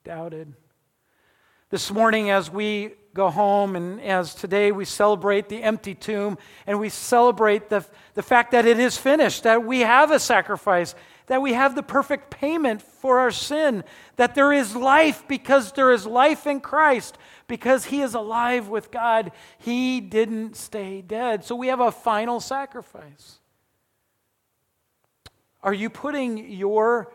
doubted. 0.04 0.52
This 1.70 1.90
morning, 1.90 2.28
as 2.28 2.50
we 2.50 2.92
go 3.14 3.30
home 3.30 3.76
and 3.76 4.00
as 4.00 4.34
today 4.34 4.72
we 4.72 4.84
celebrate 4.84 5.48
the 5.48 5.62
empty 5.62 5.94
tomb 5.94 6.38
and 6.66 6.80
we 6.80 6.88
celebrate 6.88 7.68
the, 7.68 7.84
the 8.14 8.22
fact 8.22 8.52
that 8.52 8.66
it 8.66 8.78
is 8.78 8.96
finished, 8.96 9.42
that 9.42 9.64
we 9.64 9.80
have 9.80 10.10
a 10.10 10.18
sacrifice, 10.18 10.94
that 11.26 11.42
we 11.42 11.52
have 11.52 11.74
the 11.74 11.82
perfect 11.82 12.30
payment 12.30 12.80
for 12.80 13.18
our 13.18 13.30
sin, 13.30 13.84
that 14.16 14.34
there 14.34 14.52
is 14.52 14.74
life 14.74 15.26
because 15.28 15.72
there 15.72 15.92
is 15.92 16.06
life 16.06 16.46
in 16.46 16.60
Christ, 16.60 17.18
because 17.46 17.86
he 17.86 18.00
is 18.00 18.14
alive 18.14 18.68
with 18.68 18.90
God. 18.90 19.32
He 19.58 20.00
didn't 20.00 20.56
stay 20.56 21.02
dead. 21.02 21.44
So 21.44 21.54
we 21.54 21.68
have 21.68 21.80
a 21.80 21.92
final 21.92 22.40
sacrifice. 22.40 23.38
Are 25.62 25.74
you 25.74 25.90
putting 25.90 26.38
yourself 26.50 27.06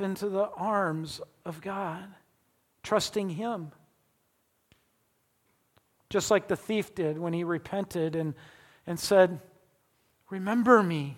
into 0.00 0.28
the 0.28 0.48
arms 0.56 1.20
of 1.44 1.60
God, 1.60 2.06
trusting 2.82 3.30
him? 3.30 3.72
Just 6.08 6.30
like 6.30 6.48
the 6.48 6.56
thief 6.56 6.94
did 6.94 7.18
when 7.18 7.32
he 7.32 7.44
repented 7.44 8.14
and, 8.16 8.34
and 8.86 8.98
said, 8.98 9.40
Remember 10.30 10.82
me. 10.82 11.16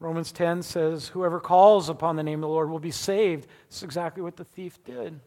Romans 0.00 0.30
10 0.30 0.62
says, 0.62 1.08
Whoever 1.08 1.40
calls 1.40 1.88
upon 1.88 2.16
the 2.16 2.22
name 2.22 2.38
of 2.38 2.48
the 2.48 2.54
Lord 2.54 2.70
will 2.70 2.78
be 2.78 2.90
saved. 2.90 3.48
It's 3.66 3.82
exactly 3.82 4.22
what 4.22 4.36
the 4.36 4.44
thief 4.44 4.82
did. 4.84 5.20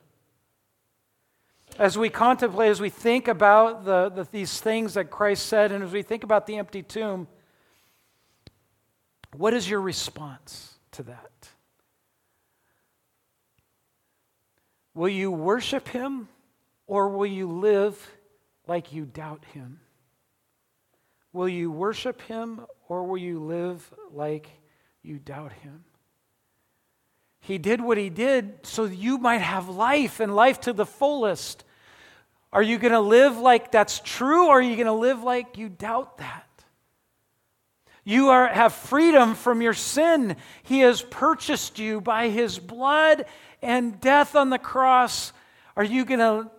As 1.77 1.97
we 1.97 2.09
contemplate, 2.09 2.69
as 2.69 2.81
we 2.81 2.89
think 2.89 3.27
about 3.27 3.85
the, 3.85 4.09
the, 4.09 4.27
these 4.31 4.59
things 4.59 4.93
that 4.95 5.09
Christ 5.09 5.45
said, 5.45 5.71
and 5.71 5.83
as 5.83 5.91
we 5.91 6.03
think 6.03 6.23
about 6.23 6.45
the 6.45 6.57
empty 6.57 6.83
tomb, 6.83 7.27
what 9.35 9.53
is 9.53 9.69
your 9.69 9.81
response 9.81 10.73
to 10.91 11.03
that? 11.03 11.49
Will 14.93 15.09
you 15.09 15.31
worship 15.31 15.87
him 15.87 16.27
or 16.87 17.07
will 17.09 17.25
you 17.25 17.47
live 17.47 18.11
like 18.67 18.93
you 18.93 19.05
doubt 19.05 19.43
him? 19.53 19.79
Will 21.33 21.49
you 21.49 21.71
worship 21.71 22.21
him 22.21 22.61
or 22.87 23.05
will 23.05 23.17
you 23.17 23.39
live 23.39 23.93
like 24.11 24.49
you 25.01 25.17
doubt 25.17 25.53
him? 25.53 25.83
He 27.39 27.57
did 27.57 27.81
what 27.81 27.97
he 27.97 28.09
did 28.09 28.65
so 28.65 28.85
you 28.85 29.17
might 29.17 29.41
have 29.41 29.67
life 29.67 30.19
and 30.19 30.35
life 30.35 30.61
to 30.61 30.73
the 30.73 30.85
fullest. 30.85 31.63
Are 32.53 32.61
you 32.61 32.77
going 32.77 32.93
to 32.93 32.99
live 32.99 33.37
like 33.37 33.71
that's 33.71 33.99
true 33.99 34.47
or 34.47 34.59
are 34.59 34.61
you 34.61 34.75
going 34.75 34.87
to 34.87 34.93
live 34.93 35.23
like 35.23 35.57
you 35.57 35.69
doubt 35.69 36.17
that? 36.17 36.47
You 38.03 38.29
are, 38.29 38.47
have 38.47 38.73
freedom 38.73 39.35
from 39.35 39.61
your 39.61 39.73
sin. 39.73 40.35
He 40.63 40.79
has 40.79 41.01
purchased 41.01 41.79
you 41.79 42.01
by 42.01 42.29
his 42.29 42.59
blood 42.59 43.25
and 43.61 44.01
death 44.01 44.35
on 44.35 44.49
the 44.49 44.59
cross. 44.59 45.33
Are 45.75 45.83
you 45.83 46.03
going 46.03 46.19
to 46.19 46.51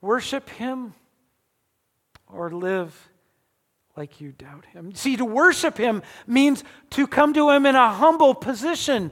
worship 0.00 0.48
him 0.50 0.94
or 2.34 2.50
live 2.50 3.10
like 3.96 4.20
you 4.20 4.32
doubt 4.32 4.66
him? 4.66 4.94
See, 4.94 5.16
to 5.16 5.24
worship 5.24 5.76
him 5.76 6.02
means 6.26 6.64
to 6.90 7.06
come 7.06 7.34
to 7.34 7.50
him 7.50 7.66
in 7.66 7.74
a 7.74 7.92
humble 7.92 8.34
position, 8.34 9.10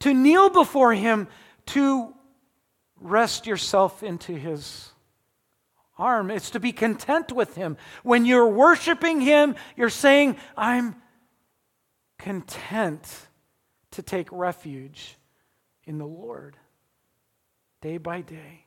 to 0.00 0.12
kneel 0.12 0.50
before 0.50 0.92
him, 0.92 1.28
to 1.66 2.14
rest 3.00 3.46
yourself 3.46 4.02
into 4.02 4.32
his 4.34 4.90
arm. 5.98 6.30
It's 6.30 6.50
to 6.50 6.60
be 6.60 6.72
content 6.72 7.32
with 7.32 7.54
him. 7.54 7.76
When 8.02 8.24
you're 8.24 8.48
worshiping 8.48 9.20
him, 9.20 9.54
you're 9.76 9.90
saying, 9.90 10.36
I'm 10.56 10.96
content 12.18 13.28
to 13.92 14.02
take 14.02 14.28
refuge 14.32 15.16
in 15.84 15.98
the 15.98 16.06
Lord 16.06 16.56
day 17.80 17.98
by 17.98 18.22
day. 18.22 18.63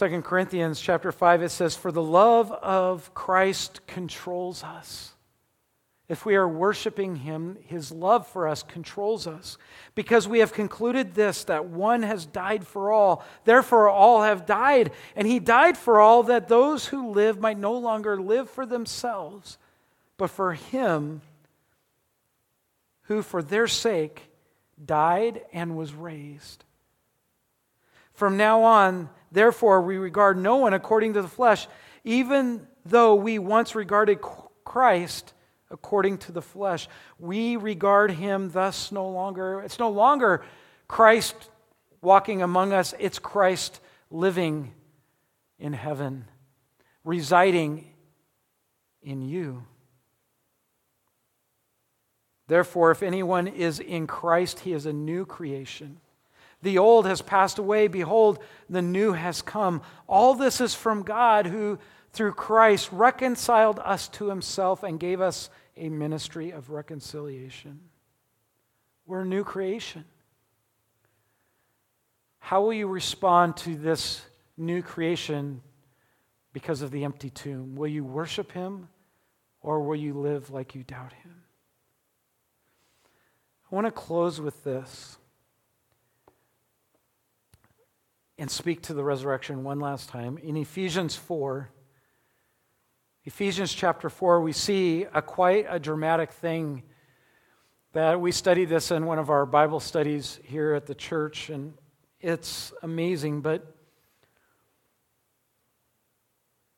Second 0.00 0.24
Corinthians 0.24 0.80
chapter 0.80 1.12
5 1.12 1.42
it 1.42 1.50
says 1.50 1.76
for 1.76 1.92
the 1.92 2.02
love 2.02 2.50
of 2.52 3.12
Christ 3.12 3.86
controls 3.86 4.64
us. 4.64 5.12
If 6.08 6.24
we 6.24 6.36
are 6.36 6.48
worshiping 6.48 7.16
him, 7.16 7.58
his 7.66 7.92
love 7.92 8.26
for 8.26 8.48
us 8.48 8.62
controls 8.62 9.26
us 9.26 9.58
because 9.94 10.26
we 10.26 10.38
have 10.38 10.54
concluded 10.54 11.12
this 11.12 11.44
that 11.44 11.66
one 11.66 12.02
has 12.02 12.24
died 12.24 12.66
for 12.66 12.90
all, 12.90 13.22
therefore 13.44 13.90
all 13.90 14.22
have 14.22 14.46
died, 14.46 14.90
and 15.16 15.28
he 15.28 15.38
died 15.38 15.76
for 15.76 16.00
all 16.00 16.22
that 16.22 16.48
those 16.48 16.86
who 16.86 17.10
live 17.10 17.38
might 17.38 17.58
no 17.58 17.74
longer 17.74 18.18
live 18.18 18.48
for 18.48 18.64
themselves, 18.64 19.58
but 20.16 20.30
for 20.30 20.54
him 20.54 21.20
who 23.02 23.20
for 23.20 23.42
their 23.42 23.66
sake 23.66 24.30
died 24.82 25.42
and 25.52 25.76
was 25.76 25.92
raised. 25.92 26.64
From 28.14 28.38
now 28.38 28.62
on, 28.62 29.10
Therefore, 29.32 29.82
we 29.82 29.96
regard 29.96 30.38
no 30.38 30.56
one 30.56 30.74
according 30.74 31.14
to 31.14 31.22
the 31.22 31.28
flesh, 31.28 31.68
even 32.04 32.66
though 32.84 33.14
we 33.14 33.38
once 33.38 33.74
regarded 33.74 34.20
Christ 34.64 35.32
according 35.70 36.18
to 36.18 36.32
the 36.32 36.42
flesh. 36.42 36.88
We 37.18 37.56
regard 37.56 38.10
him 38.10 38.50
thus 38.50 38.90
no 38.90 39.08
longer, 39.08 39.60
it's 39.60 39.78
no 39.78 39.90
longer 39.90 40.44
Christ 40.88 41.34
walking 42.02 42.42
among 42.42 42.72
us, 42.72 42.94
it's 42.98 43.18
Christ 43.18 43.80
living 44.10 44.72
in 45.58 45.72
heaven, 45.72 46.24
residing 47.04 47.86
in 49.02 49.22
you. 49.22 49.64
Therefore, 52.48 52.90
if 52.90 53.04
anyone 53.04 53.46
is 53.46 53.78
in 53.78 54.08
Christ, 54.08 54.60
he 54.60 54.72
is 54.72 54.86
a 54.86 54.92
new 54.92 55.24
creation. 55.24 56.00
The 56.62 56.78
old 56.78 57.06
has 57.06 57.22
passed 57.22 57.58
away. 57.58 57.88
Behold, 57.88 58.38
the 58.68 58.82
new 58.82 59.12
has 59.12 59.42
come. 59.42 59.82
All 60.06 60.34
this 60.34 60.60
is 60.60 60.74
from 60.74 61.02
God 61.02 61.46
who, 61.46 61.78
through 62.12 62.32
Christ, 62.32 62.90
reconciled 62.92 63.78
us 63.78 64.08
to 64.08 64.28
himself 64.28 64.82
and 64.82 65.00
gave 65.00 65.20
us 65.20 65.50
a 65.76 65.88
ministry 65.88 66.50
of 66.50 66.70
reconciliation. 66.70 67.80
We're 69.06 69.22
a 69.22 69.26
new 69.26 69.44
creation. 69.44 70.04
How 72.38 72.62
will 72.62 72.72
you 72.74 72.88
respond 72.88 73.56
to 73.58 73.76
this 73.76 74.22
new 74.56 74.82
creation 74.82 75.62
because 76.52 76.82
of 76.82 76.90
the 76.90 77.04
empty 77.04 77.30
tomb? 77.30 77.76
Will 77.76 77.88
you 77.88 78.04
worship 78.04 78.52
him 78.52 78.88
Or 79.62 79.82
will 79.82 79.96
you 79.96 80.14
live 80.14 80.50
like 80.50 80.74
you 80.74 80.82
doubt 80.82 81.12
him? 81.12 81.42
I 83.70 83.74
want 83.74 83.86
to 83.86 83.92
close 83.92 84.40
with 84.40 84.64
this 84.64 85.18
and 88.40 88.50
speak 88.50 88.80
to 88.80 88.94
the 88.94 89.04
resurrection 89.04 89.62
one 89.62 89.78
last 89.80 90.08
time. 90.08 90.38
In 90.38 90.56
Ephesians 90.56 91.14
4, 91.14 91.68
Ephesians 93.26 93.70
chapter 93.70 94.08
4, 94.08 94.40
we 94.40 94.52
see 94.52 95.04
a 95.12 95.20
quite 95.20 95.66
a 95.68 95.78
dramatic 95.78 96.32
thing 96.32 96.82
that 97.92 98.18
we 98.18 98.32
studied 98.32 98.70
this 98.70 98.90
in 98.90 99.04
one 99.04 99.18
of 99.18 99.28
our 99.28 99.44
Bible 99.44 99.78
studies 99.78 100.40
here 100.42 100.72
at 100.72 100.86
the 100.86 100.94
church, 100.94 101.50
and 101.50 101.74
it's 102.18 102.72
amazing. 102.82 103.42
But 103.42 103.76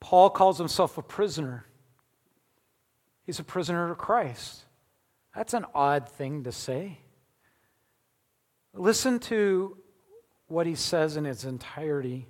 Paul 0.00 0.30
calls 0.30 0.58
himself 0.58 0.98
a 0.98 1.02
prisoner. 1.02 1.64
He's 3.24 3.38
a 3.38 3.44
prisoner 3.44 3.88
of 3.88 3.98
Christ. 3.98 4.64
That's 5.32 5.54
an 5.54 5.66
odd 5.76 6.08
thing 6.08 6.42
to 6.42 6.50
say. 6.50 6.98
Listen 8.74 9.20
to 9.20 9.76
what 10.52 10.66
he 10.66 10.74
says 10.74 11.16
in 11.16 11.26
its 11.26 11.44
entirety. 11.44 12.28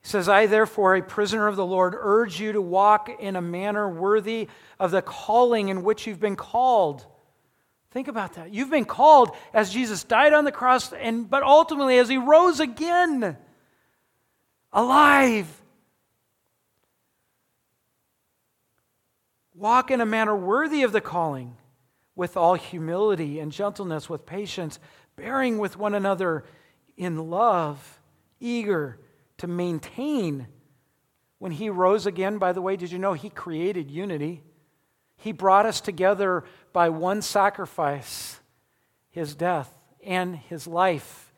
He 0.00 0.08
says, 0.08 0.28
I, 0.28 0.46
therefore, 0.46 0.96
a 0.96 1.02
prisoner 1.02 1.46
of 1.46 1.56
the 1.56 1.66
Lord, 1.66 1.94
urge 1.96 2.40
you 2.40 2.52
to 2.52 2.62
walk 2.62 3.10
in 3.20 3.36
a 3.36 3.42
manner 3.42 3.88
worthy 3.88 4.48
of 4.80 4.90
the 4.90 5.02
calling 5.02 5.68
in 5.68 5.82
which 5.82 6.06
you've 6.06 6.20
been 6.20 6.36
called. 6.36 7.04
Think 7.90 8.08
about 8.08 8.34
that. 8.34 8.52
You've 8.52 8.70
been 8.70 8.84
called 8.84 9.36
as 9.52 9.70
Jesus 9.70 10.04
died 10.04 10.32
on 10.32 10.44
the 10.44 10.52
cross, 10.52 10.92
and, 10.92 11.28
but 11.28 11.42
ultimately 11.42 11.98
as 11.98 12.08
he 12.08 12.16
rose 12.16 12.60
again, 12.60 13.36
alive. 14.72 15.48
Walk 19.54 19.90
in 19.90 20.00
a 20.00 20.06
manner 20.06 20.36
worthy 20.36 20.82
of 20.82 20.92
the 20.92 21.00
calling, 21.00 21.56
with 22.14 22.36
all 22.36 22.54
humility 22.54 23.40
and 23.40 23.52
gentleness, 23.52 24.08
with 24.08 24.26
patience, 24.26 24.78
bearing 25.16 25.58
with 25.58 25.76
one 25.76 25.94
another 25.94 26.44
in 26.98 27.30
love, 27.30 28.00
eager 28.40 28.98
to 29.38 29.46
maintain. 29.46 30.48
When 31.38 31.52
he 31.52 31.70
rose 31.70 32.04
again, 32.04 32.38
by 32.38 32.52
the 32.52 32.60
way, 32.60 32.76
did 32.76 32.90
you 32.90 32.98
know 32.98 33.14
he 33.14 33.30
created 33.30 33.90
unity? 33.90 34.42
He 35.16 35.32
brought 35.32 35.64
us 35.64 35.80
together 35.80 36.44
by 36.72 36.90
one 36.90 37.22
sacrifice, 37.22 38.40
his 39.10 39.34
death, 39.34 39.72
and 40.04 40.36
his 40.36 40.66
life 40.66 41.32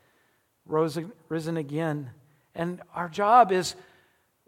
rose, 0.65 0.99
risen 1.29 1.57
again. 1.57 2.09
And 2.55 2.81
our 2.93 3.07
job 3.07 3.51
is, 3.51 3.75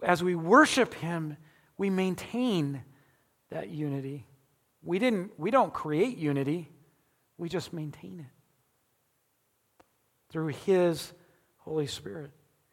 as 0.01 0.23
we 0.23 0.35
worship 0.35 0.95
him, 0.95 1.37
we 1.77 1.89
maintain 1.89 2.83
that 3.51 3.69
unity. 3.69 4.25
We, 4.81 4.99
didn't, 4.99 5.31
we 5.37 5.51
don't 5.51 5.73
create 5.73 6.17
unity, 6.17 6.69
we 7.37 7.49
just 7.49 7.71
maintain 7.71 8.19
it 8.19 8.42
through 10.33 10.47
his 10.47 11.13
Holy 11.59 11.85
Spirit. 11.85 12.31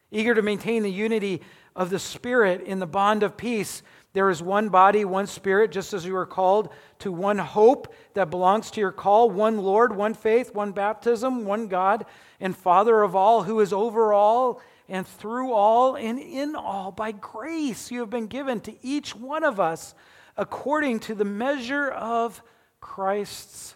Eager 0.09 0.33
to 0.33 0.41
maintain 0.41 0.81
the 0.81 0.91
unity 0.91 1.41
of 1.75 1.91
the 1.91 1.99
Spirit 1.99 2.61
in 2.63 2.79
the 2.79 2.87
bond 2.87 3.21
of 3.21 3.37
peace. 3.37 3.83
There 4.13 4.31
is 4.31 4.41
one 4.41 4.69
body, 4.69 5.05
one 5.05 5.27
Spirit, 5.27 5.71
just 5.71 5.93
as 5.93 6.03
you 6.03 6.15
are 6.17 6.25
called 6.25 6.69
to 6.99 7.11
one 7.11 7.37
hope 7.37 7.93
that 8.15 8.31
belongs 8.31 8.71
to 8.71 8.81
your 8.81 8.91
call, 8.91 9.29
one 9.29 9.59
Lord, 9.59 9.95
one 9.95 10.15
faith, 10.15 10.53
one 10.55 10.71
baptism, 10.71 11.45
one 11.45 11.67
God 11.67 12.05
and 12.39 12.57
Father 12.57 13.03
of 13.03 13.15
all, 13.15 13.43
who 13.43 13.59
is 13.59 13.71
over 13.71 14.11
all 14.11 14.59
and 14.89 15.07
through 15.07 15.53
all 15.53 15.95
and 15.95 16.17
in 16.19 16.55
all. 16.55 16.91
By 16.91 17.11
grace 17.11 17.91
you 17.91 17.99
have 17.99 18.09
been 18.09 18.27
given 18.27 18.59
to 18.61 18.85
each 18.85 19.15
one 19.15 19.43
of 19.43 19.59
us 19.59 19.93
according 20.35 20.99
to 21.01 21.15
the 21.15 21.25
measure 21.25 21.89
of 21.89 22.41
Christ's 22.81 23.75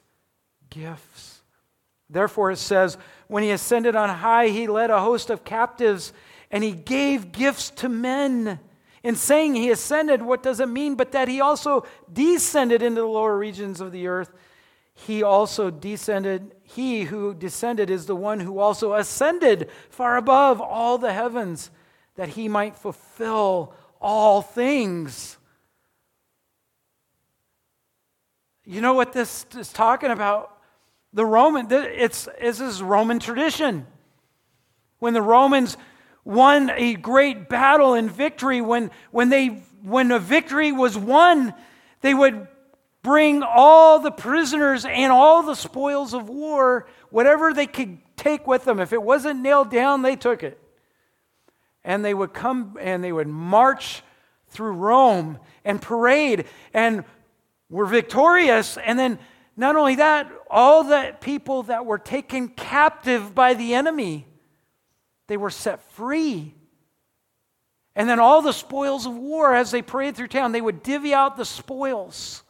gifts. 0.72 1.35
Therefore, 2.10 2.52
it 2.52 2.58
says, 2.58 2.98
when 3.28 3.44
he 3.44 3.52
ascended 3.52 3.96
on 3.96 4.10
high, 4.10 4.50
he 4.50 4.68
led 4.68 4.92
a 4.92 5.02
host 5.02 5.30
of 5.30 5.44
captives 5.44 6.14
and 6.52 6.64
he 6.64 6.72
gave 6.72 7.32
gifts 7.32 7.70
to 7.72 7.90
men. 7.90 8.60
In 9.04 9.16
saying 9.16 9.56
he 9.56 9.72
ascended, 9.72 10.22
what 10.22 10.44
does 10.44 10.60
it 10.60 10.70
mean? 10.70 10.96
But 10.96 11.12
that 11.12 11.28
he 11.28 11.42
also 11.42 11.86
descended 12.12 12.82
into 12.82 13.02
the 13.02 13.08
lower 13.08 13.38
regions 13.38 13.82
of 13.82 13.92
the 13.92 14.08
earth. 14.08 14.32
He 14.94 15.24
also 15.24 15.70
descended, 15.70 16.56
he 16.64 17.04
who 17.04 17.34
descended 17.34 17.90
is 17.90 18.06
the 18.06 18.16
one 18.16 18.40
who 18.40 18.60
also 18.60 18.94
ascended 18.94 19.70
far 19.90 20.16
above 20.16 20.62
all 20.62 20.98
the 20.98 21.12
heavens, 21.12 21.70
that 22.16 22.30
he 22.30 22.48
might 22.48 22.78
fulfill 22.78 23.74
all 24.00 24.42
things. 24.42 25.38
You 28.64 28.80
know 28.82 28.94
what 28.94 29.12
this 29.12 29.46
is 29.58 29.74
talking 29.74 30.12
about? 30.12 30.55
The 31.16 31.26
Roman, 31.26 31.72
it's, 31.72 32.28
this 32.42 32.60
is 32.60 32.84
Roman 32.84 33.20
tradition. 33.20 33.88
When 35.00 35.14
the 35.14 35.22
Romans 35.22 35.78
won 36.26 36.70
a 36.72 36.96
great 36.96 37.48
battle 37.48 37.94
and 37.94 38.12
victory, 38.12 38.60
when, 38.60 38.92
when, 39.12 39.30
they, 39.30 39.64
when 39.82 40.12
a 40.12 40.20
victory 40.20 40.74
was 40.74 40.98
won, 40.98 41.54
they 42.02 42.14
would 42.14 42.50
bring 43.02 43.44
all 43.44 44.00
the 44.00 44.12
prisoners 44.12 44.84
and 44.84 45.10
all 45.10 45.42
the 45.42 45.56
spoils 45.56 46.14
of 46.14 46.28
war, 46.28 46.86
whatever 47.12 47.54
they 47.54 47.68
could 47.68 47.98
take 48.18 48.46
with 48.46 48.66
them. 48.66 48.82
If 48.82 48.92
it 48.92 49.02
wasn't 49.02 49.40
nailed 49.40 49.72
down, 49.72 50.02
they 50.02 50.18
took 50.18 50.44
it. 50.44 50.60
And 51.86 52.04
they 52.04 52.14
would 52.14 52.34
come 52.34 52.78
and 52.78 53.02
they 53.02 53.14
would 53.14 53.30
march 53.30 54.04
through 54.50 54.74
Rome 54.74 55.40
and 55.64 55.82
parade 55.82 56.44
and 56.74 57.06
were 57.70 57.86
victorious. 57.86 58.78
And 58.78 59.00
then 59.00 59.18
not 59.58 59.76
only 59.76 59.96
that, 59.96 60.30
all 60.50 60.84
the 60.84 61.16
people 61.22 61.64
that 61.64 61.86
were 61.86 61.98
taken 61.98 62.50
captive 62.50 63.34
by 63.34 63.54
the 63.54 63.74
enemy, 63.74 64.28
they 65.28 65.38
were 65.38 65.50
set 65.50 65.82
free. 65.94 66.54
And 67.96 68.10
then 68.10 68.20
all 68.20 68.42
the 68.42 68.52
spoils 68.52 69.06
of 69.06 69.16
war, 69.16 69.56
as 69.56 69.72
they 69.72 69.82
paraded 69.82 70.18
through 70.18 70.28
town, 70.28 70.52
they 70.52 70.62
would 70.62 70.84
divvy 70.84 71.14
out 71.14 71.38
the 71.38 71.46
spoils 71.46 72.44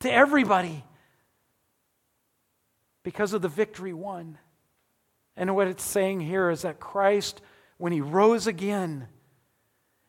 to 0.00 0.10
everybody 0.10 0.84
because 3.02 3.34
of 3.34 3.42
the 3.42 3.48
victory 3.48 3.92
won. 3.92 4.38
And 5.36 5.54
what 5.54 5.68
it's 5.68 5.84
saying 5.84 6.20
here 6.20 6.48
is 6.48 6.62
that 6.62 6.80
Christ, 6.80 7.42
when 7.76 7.92
he 7.92 8.00
rose 8.00 8.46
again, 8.46 9.08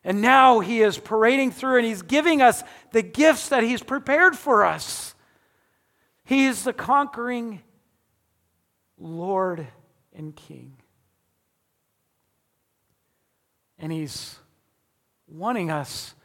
and 0.04 0.22
now 0.22 0.60
he 0.60 0.82
is 0.82 0.98
parading 0.98 1.52
through 1.52 1.78
and 1.78 1.86
he's 1.86 2.04
giving 2.04 2.42
us 2.42 2.64
the 2.92 3.02
gifts 3.02 3.50
that 3.50 3.64
he's 3.64 3.82
prepared 3.82 4.38
for 4.38 4.64
us. 4.64 5.15
He 6.26 6.48
is 6.48 6.64
the 6.64 6.74
conquering 6.74 7.62
Lord 8.98 9.68
and 10.14 10.36
King. 10.36 10.74
And 13.78 13.92
He's 13.92 14.40
wanting 15.28 15.70
us 15.70 16.16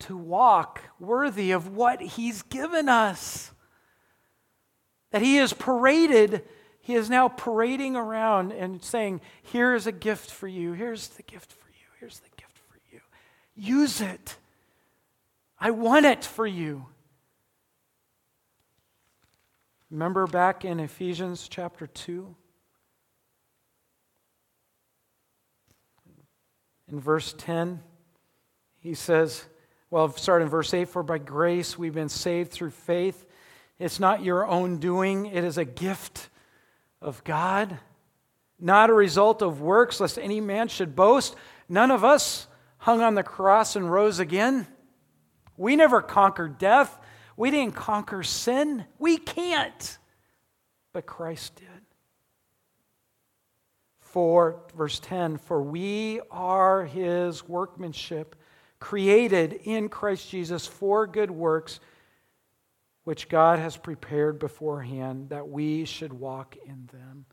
to 0.00 0.16
walk 0.16 0.80
worthy 0.98 1.50
of 1.50 1.76
what 1.76 2.00
He's 2.00 2.42
given 2.42 2.88
us. 2.88 3.52
That 5.10 5.20
He 5.20 5.36
is 5.36 5.52
paraded, 5.52 6.42
He 6.80 6.94
is 6.94 7.10
now 7.10 7.28
parading 7.28 7.96
around 7.96 8.52
and 8.52 8.82
saying, 8.82 9.20
Here's 9.42 9.86
a 9.86 9.92
gift 9.92 10.30
for 10.30 10.48
you, 10.48 10.72
here's 10.72 11.08
the 11.08 11.22
gift 11.24 11.52
for 11.52 11.68
you, 11.68 11.86
here's 11.98 12.20
the 12.20 12.30
gift 12.38 12.58
for 12.70 12.78
you. 12.90 13.00
Use 13.54 14.00
it. 14.00 14.36
I 15.58 15.72
want 15.72 16.06
it 16.06 16.24
for 16.24 16.46
you. 16.46 16.86
Remember 19.90 20.26
back 20.26 20.64
in 20.64 20.78
Ephesians 20.78 21.48
chapter 21.48 21.86
2? 21.86 22.34
In 26.92 27.00
verse 27.00 27.34
10, 27.36 27.80
he 28.78 28.94
says, 28.94 29.44
well, 29.90 30.12
start 30.12 30.42
in 30.42 30.48
verse 30.48 30.72
8 30.72 30.88
For 30.88 31.02
by 31.02 31.18
grace 31.18 31.76
we've 31.76 31.94
been 31.94 32.08
saved 32.08 32.52
through 32.52 32.70
faith. 32.70 33.26
It's 33.78 33.98
not 33.98 34.22
your 34.22 34.46
own 34.46 34.78
doing, 34.78 35.26
it 35.26 35.42
is 35.42 35.58
a 35.58 35.64
gift 35.64 36.28
of 37.00 37.24
God, 37.24 37.78
not 38.58 38.90
a 38.90 38.94
result 38.94 39.42
of 39.42 39.60
works, 39.60 40.00
lest 40.00 40.18
any 40.18 40.40
man 40.40 40.68
should 40.68 40.94
boast. 40.94 41.34
None 41.68 41.90
of 41.90 42.04
us 42.04 42.46
hung 42.78 43.00
on 43.00 43.14
the 43.14 43.22
cross 43.22 43.74
and 43.74 43.90
rose 43.90 44.18
again. 44.18 44.66
We 45.56 45.76
never 45.76 46.02
conquered 46.02 46.58
death. 46.58 46.99
We 47.40 47.50
didn't 47.50 47.74
conquer 47.74 48.22
sin. 48.22 48.84
We 48.98 49.16
can't. 49.16 49.98
But 50.92 51.06
Christ 51.06 51.56
did. 51.56 51.66
For, 53.98 54.60
verse 54.76 55.00
10, 55.00 55.38
for 55.38 55.62
we 55.62 56.20
are 56.30 56.84
his 56.84 57.48
workmanship, 57.48 58.36
created 58.78 59.54
in 59.64 59.88
Christ 59.88 60.28
Jesus 60.28 60.66
for 60.66 61.06
good 61.06 61.30
works, 61.30 61.80
which 63.04 63.30
God 63.30 63.58
has 63.58 63.74
prepared 63.74 64.38
beforehand 64.38 65.30
that 65.30 65.48
we 65.48 65.86
should 65.86 66.12
walk 66.12 66.58
in 66.66 66.90
them. 66.92 67.24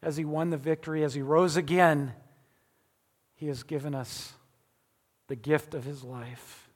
As 0.00 0.16
he 0.16 0.24
won 0.24 0.50
the 0.50 0.56
victory, 0.56 1.02
as 1.02 1.14
he 1.14 1.22
rose 1.22 1.56
again, 1.56 2.12
he 3.34 3.48
has 3.48 3.64
given 3.64 3.96
us 3.96 4.32
the 5.26 5.34
gift 5.34 5.74
of 5.74 5.82
his 5.82 6.04
life 6.04 6.68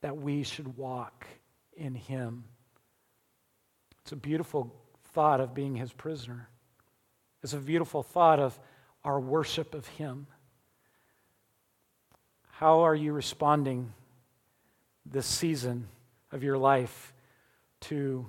that 0.00 0.16
we 0.16 0.42
should 0.42 0.76
walk 0.76 1.28
in 1.76 1.94
him. 1.94 2.44
It's 4.02 4.12
a 4.12 4.16
beautiful 4.16 4.74
thought 5.12 5.40
of 5.40 5.54
being 5.54 5.76
his 5.76 5.92
prisoner. 5.92 6.48
It's 7.42 7.52
a 7.52 7.58
beautiful 7.58 8.02
thought 8.02 8.38
of 8.38 8.58
our 9.04 9.20
worship 9.20 9.74
of 9.74 9.86
him. 9.86 10.26
How 12.50 12.80
are 12.80 12.94
you 12.94 13.12
responding 13.12 13.92
this 15.04 15.26
season 15.26 15.88
of 16.32 16.42
your 16.42 16.58
life 16.58 17.12
to 17.82 18.26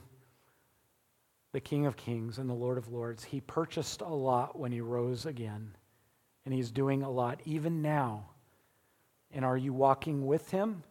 the 1.54 1.60
King 1.60 1.86
of 1.86 1.96
Kings 1.96 2.38
and 2.38 2.50
the 2.50 2.54
Lord 2.54 2.78
of 2.78 2.92
Lords? 2.92 3.24
He 3.24 3.42
purchased 3.42 4.02
a 4.02 4.08
lot 4.08 4.60
when 4.60 4.72
he 4.72 4.82
rose 4.82 5.26
again, 5.26 5.76
and 6.46 6.54
he's 6.54 6.72
doing 6.72 7.04
a 7.04 7.10
lot 7.10 7.40
even 7.46 7.82
now. 7.82 8.26
And 9.32 9.44
are 9.44 9.58
you 9.58 9.74
walking 9.74 10.26
with 10.26 10.52
him, 10.52 10.84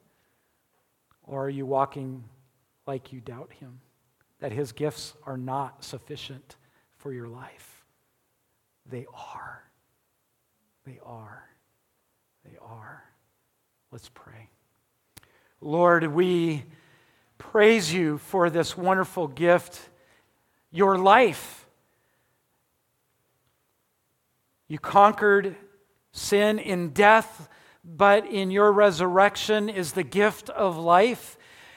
or 1.23 1.45
are 1.45 1.51
you 1.51 1.67
walking 1.67 2.25
like 2.87 3.12
you 3.12 3.20
doubt 3.20 3.53
him? 3.53 3.80
That 4.41 4.53
his 4.53 4.72
gifts 4.72 5.14
are 5.24 5.39
not 5.39 5.84
sufficient 5.84 6.57
for 6.97 7.12
your 7.12 7.28
life. 7.28 7.84
They 8.91 9.07
are. 9.12 9.62
They 10.84 10.99
are. 11.05 11.45
They 12.45 12.57
are. 12.61 13.05
Let's 13.91 14.09
pray. 14.09 14.51
Lord, 15.61 16.07
we 16.07 16.64
praise 17.39 17.93
you 17.93 18.18
for 18.18 18.51
this 18.51 18.76
wonderful 18.76 19.28
gift, 19.28 19.80
your 20.70 20.99
life. 20.99 21.66
You 24.68 24.78
conquered 24.78 25.57
sin 26.12 26.59
in 26.59 26.91
death, 26.91 27.49
but 27.84 28.26
in 28.26 28.51
your 28.51 28.72
resurrection 28.72 29.68
is 29.68 29.93
the 29.93 30.03
gift 30.03 30.51
of 30.51 30.76
life 30.76 31.37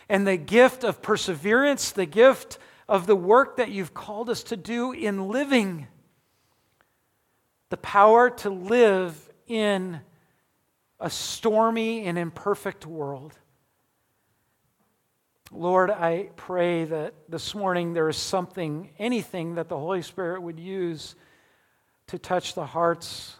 and 0.10 0.26
the 0.26 0.38
gift 0.38 0.84
of 0.84 1.01
perseverance, 1.01 1.91
the 1.91 2.07
gift 2.07 2.57
of 2.88 3.05
the 3.05 3.16
work 3.16 3.57
that 3.57 3.70
you've 3.70 3.93
called 3.93 4.30
us 4.30 4.41
to 4.43 4.57
do 4.57 4.91
in 4.91 5.30
living, 5.30 5.88
the 7.70 7.78
power 7.78 8.32
to 8.32 8.49
live 8.49 9.30
in 9.47 10.01
a 10.99 11.10
stormy 11.10 12.05
and 12.05 12.18
imperfect 12.18 12.86
world. 12.88 13.38
Lord, 15.51 15.89
I 15.89 16.30
pray 16.36 16.86
that 16.86 17.14
this 17.28 17.55
morning 17.55 17.93
there 17.93 18.10
is 18.10 18.18
something, 18.18 18.89
anything 18.99 19.55
that 19.55 19.70
the 19.70 19.78
Holy 19.78 20.01
Spirit 20.01 20.41
would 20.41 20.60
use 20.60 21.16
to 22.07 22.20
touch 22.20 22.55
the 22.55 22.66
hearts 22.66 23.36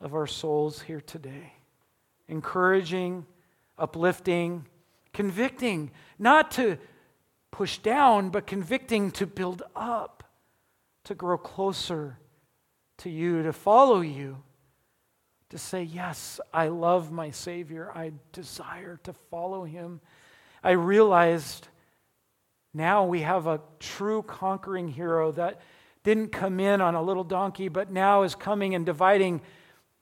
of 0.00 0.14
our 0.14 0.26
souls 0.26 0.80
here 0.80 1.00
today. 1.00 1.52
Encouraging, 2.28 3.26
uplifting, 3.78 4.66
convicting, 5.12 5.90
not 6.18 6.50
to 6.52 6.78
push 7.50 7.78
down, 7.78 8.30
but 8.30 8.46
convicting 8.46 9.10
to 9.12 9.26
build 9.26 9.62
up, 9.74 10.24
to 11.04 11.14
grow 11.14 11.38
closer 11.38 12.18
to 12.98 13.10
you, 13.10 13.42
to 13.42 13.52
follow 13.52 14.00
you 14.00 14.42
to 15.50 15.58
say, 15.58 15.82
Yes, 15.82 16.40
I 16.54 16.68
love 16.68 17.12
my 17.12 17.30
Savior. 17.30 17.90
I 17.94 18.12
desire 18.32 18.98
to 19.02 19.12
follow 19.12 19.64
him. 19.64 20.00
I 20.62 20.72
realized 20.72 21.68
now 22.72 23.04
we 23.04 23.22
have 23.22 23.46
a 23.46 23.60
true 23.80 24.22
conquering 24.22 24.88
hero 24.88 25.32
that 25.32 25.60
didn't 26.04 26.28
come 26.28 26.60
in 26.60 26.80
on 26.80 26.94
a 26.94 27.02
little 27.02 27.24
donkey, 27.24 27.68
but 27.68 27.90
now 27.90 28.22
is 28.22 28.34
coming 28.34 28.74
and 28.74 28.86
dividing 28.86 29.42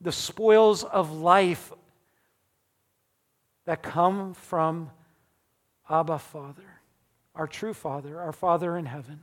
the 0.00 0.12
spoils 0.12 0.84
of 0.84 1.12
life 1.12 1.72
that 3.64 3.82
come 3.82 4.34
from 4.34 4.90
Abba, 5.90 6.18
Father, 6.18 6.80
our 7.34 7.46
true 7.46 7.74
Father, 7.74 8.20
our 8.20 8.32
Father 8.32 8.76
in 8.76 8.86
heaven. 8.86 9.20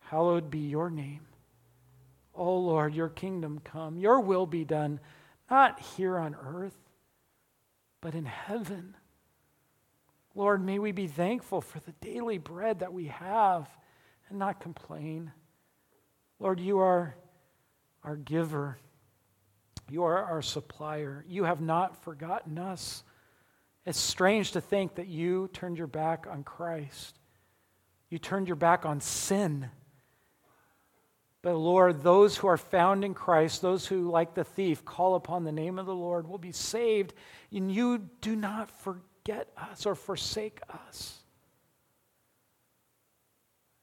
Hallowed 0.00 0.50
be 0.50 0.58
your 0.58 0.90
name. 0.90 1.26
Oh 2.34 2.58
Lord, 2.58 2.94
your 2.94 3.08
kingdom 3.08 3.60
come, 3.64 3.98
your 3.98 4.20
will 4.20 4.46
be 4.46 4.64
done 4.64 5.00
not 5.50 5.80
here 5.80 6.16
on 6.16 6.34
earth, 6.34 6.76
but 8.00 8.14
in 8.14 8.24
heaven. 8.24 8.94
Lord, 10.34 10.64
may 10.64 10.78
we 10.78 10.92
be 10.92 11.06
thankful 11.06 11.60
for 11.60 11.78
the 11.80 11.92
daily 12.00 12.38
bread 12.38 12.78
that 12.78 12.92
we 12.92 13.08
have 13.08 13.68
and 14.30 14.38
not 14.38 14.60
complain. 14.60 15.30
Lord, 16.38 16.58
you 16.58 16.78
are 16.78 17.14
our 18.02 18.16
giver. 18.16 18.78
You 19.90 20.04
are 20.04 20.24
our 20.24 20.40
supplier. 20.40 21.22
You 21.28 21.44
have 21.44 21.60
not 21.60 22.02
forgotten 22.02 22.58
us. 22.58 23.04
It's 23.84 23.98
strange 23.98 24.52
to 24.52 24.60
think 24.60 24.94
that 24.96 25.08
you 25.08 25.48
turned 25.52 25.78
your 25.78 25.86
back 25.86 26.26
on 26.30 26.44
Christ. 26.44 27.18
You 28.10 28.18
turned 28.18 28.46
your 28.46 28.56
back 28.56 28.86
on 28.86 29.00
sin 29.00 29.70
but 31.42 31.56
Lord, 31.56 32.02
those 32.02 32.36
who 32.36 32.46
are 32.46 32.56
found 32.56 33.04
in 33.04 33.14
Christ, 33.14 33.62
those 33.62 33.84
who, 33.86 34.10
like 34.10 34.34
the 34.34 34.44
thief, 34.44 34.84
call 34.84 35.16
upon 35.16 35.42
the 35.42 35.50
name 35.50 35.78
of 35.78 35.86
the 35.86 35.94
Lord, 35.94 36.28
will 36.28 36.38
be 36.38 36.52
saved. 36.52 37.14
And 37.50 37.70
you 37.70 37.98
do 38.20 38.36
not 38.36 38.70
forget 38.70 39.48
us 39.56 39.84
or 39.84 39.96
forsake 39.96 40.60
us. 40.86 41.18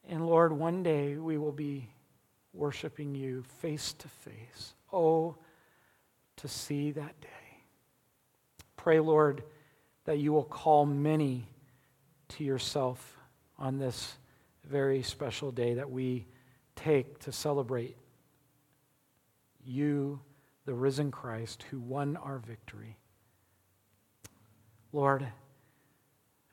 And 0.07 0.25
Lord, 0.25 0.53
one 0.53 0.83
day 0.83 1.17
we 1.17 1.37
will 1.37 1.51
be 1.51 1.89
worshiping 2.53 3.13
you 3.13 3.43
face 3.59 3.91
to 3.93 4.07
face. 4.07 4.73
Oh, 4.91 5.35
to 6.37 6.47
see 6.47 6.91
that 6.91 7.19
day. 7.19 7.27
Pray, 8.77 9.01
Lord, 9.01 9.43
that 10.05 10.17
you 10.17 10.31
will 10.31 10.43
call 10.43 10.85
many 10.85 11.47
to 12.29 12.43
yourself 12.43 13.17
on 13.57 13.77
this 13.77 14.15
very 14.63 15.01
special 15.01 15.51
day 15.51 15.75
that 15.75 15.89
we 15.89 16.25
take 16.75 17.19
to 17.19 17.31
celebrate 17.31 17.97
you, 19.65 20.19
the 20.65 20.73
risen 20.73 21.11
Christ, 21.11 21.63
who 21.69 21.79
won 21.79 22.17
our 22.17 22.39
victory. 22.39 22.97
Lord, 24.91 25.23
I 25.23 25.31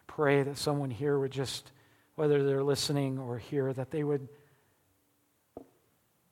pray 0.07 0.43
that 0.43 0.59
someone 0.59 0.91
here 0.91 1.19
would 1.19 1.31
just, 1.31 1.71
whether 2.15 2.45
they're 2.45 2.65
listening 2.65 3.19
or 3.19 3.39
here, 3.39 3.73
that 3.73 3.91
they 3.91 4.05
would 4.05 4.29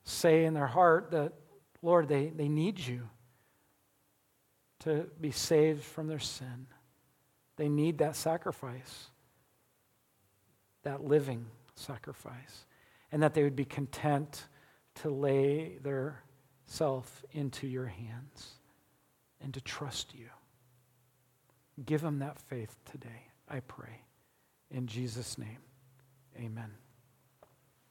say 0.03 0.45
in 0.45 0.53
their 0.53 0.67
heart 0.67 1.11
that, 1.11 1.33
Lord, 1.81 2.07
they, 2.07 2.27
they 2.27 2.49
need 2.49 2.79
you 2.79 3.09
to 4.79 5.07
be 5.19 5.31
saved 5.31 5.83
from 5.83 6.07
their 6.07 6.19
sin. 6.19 6.67
They 7.57 7.69
need 7.69 7.99
that 7.99 8.15
sacrifice, 8.15 9.09
that 10.83 11.03
living 11.03 11.45
sacrifice 11.75 12.65
and 13.11 13.23
that 13.23 13.33
they 13.33 13.43
would 13.43 13.55
be 13.55 13.65
content 13.65 14.47
to 14.95 15.09
lay 15.09 15.77
their 15.81 16.23
self 16.65 17.23
into 17.31 17.67
your 17.67 17.85
hands 17.85 18.55
and 19.41 19.53
to 19.53 19.61
trust 19.61 20.13
you. 20.13 20.27
Give 21.85 22.01
them 22.01 22.19
that 22.19 22.39
faith 22.39 22.75
today, 22.89 23.27
I 23.47 23.59
pray. 23.61 24.01
In 24.71 24.87
Jesus' 24.87 25.37
name, 25.37 25.59
amen. 26.37 26.71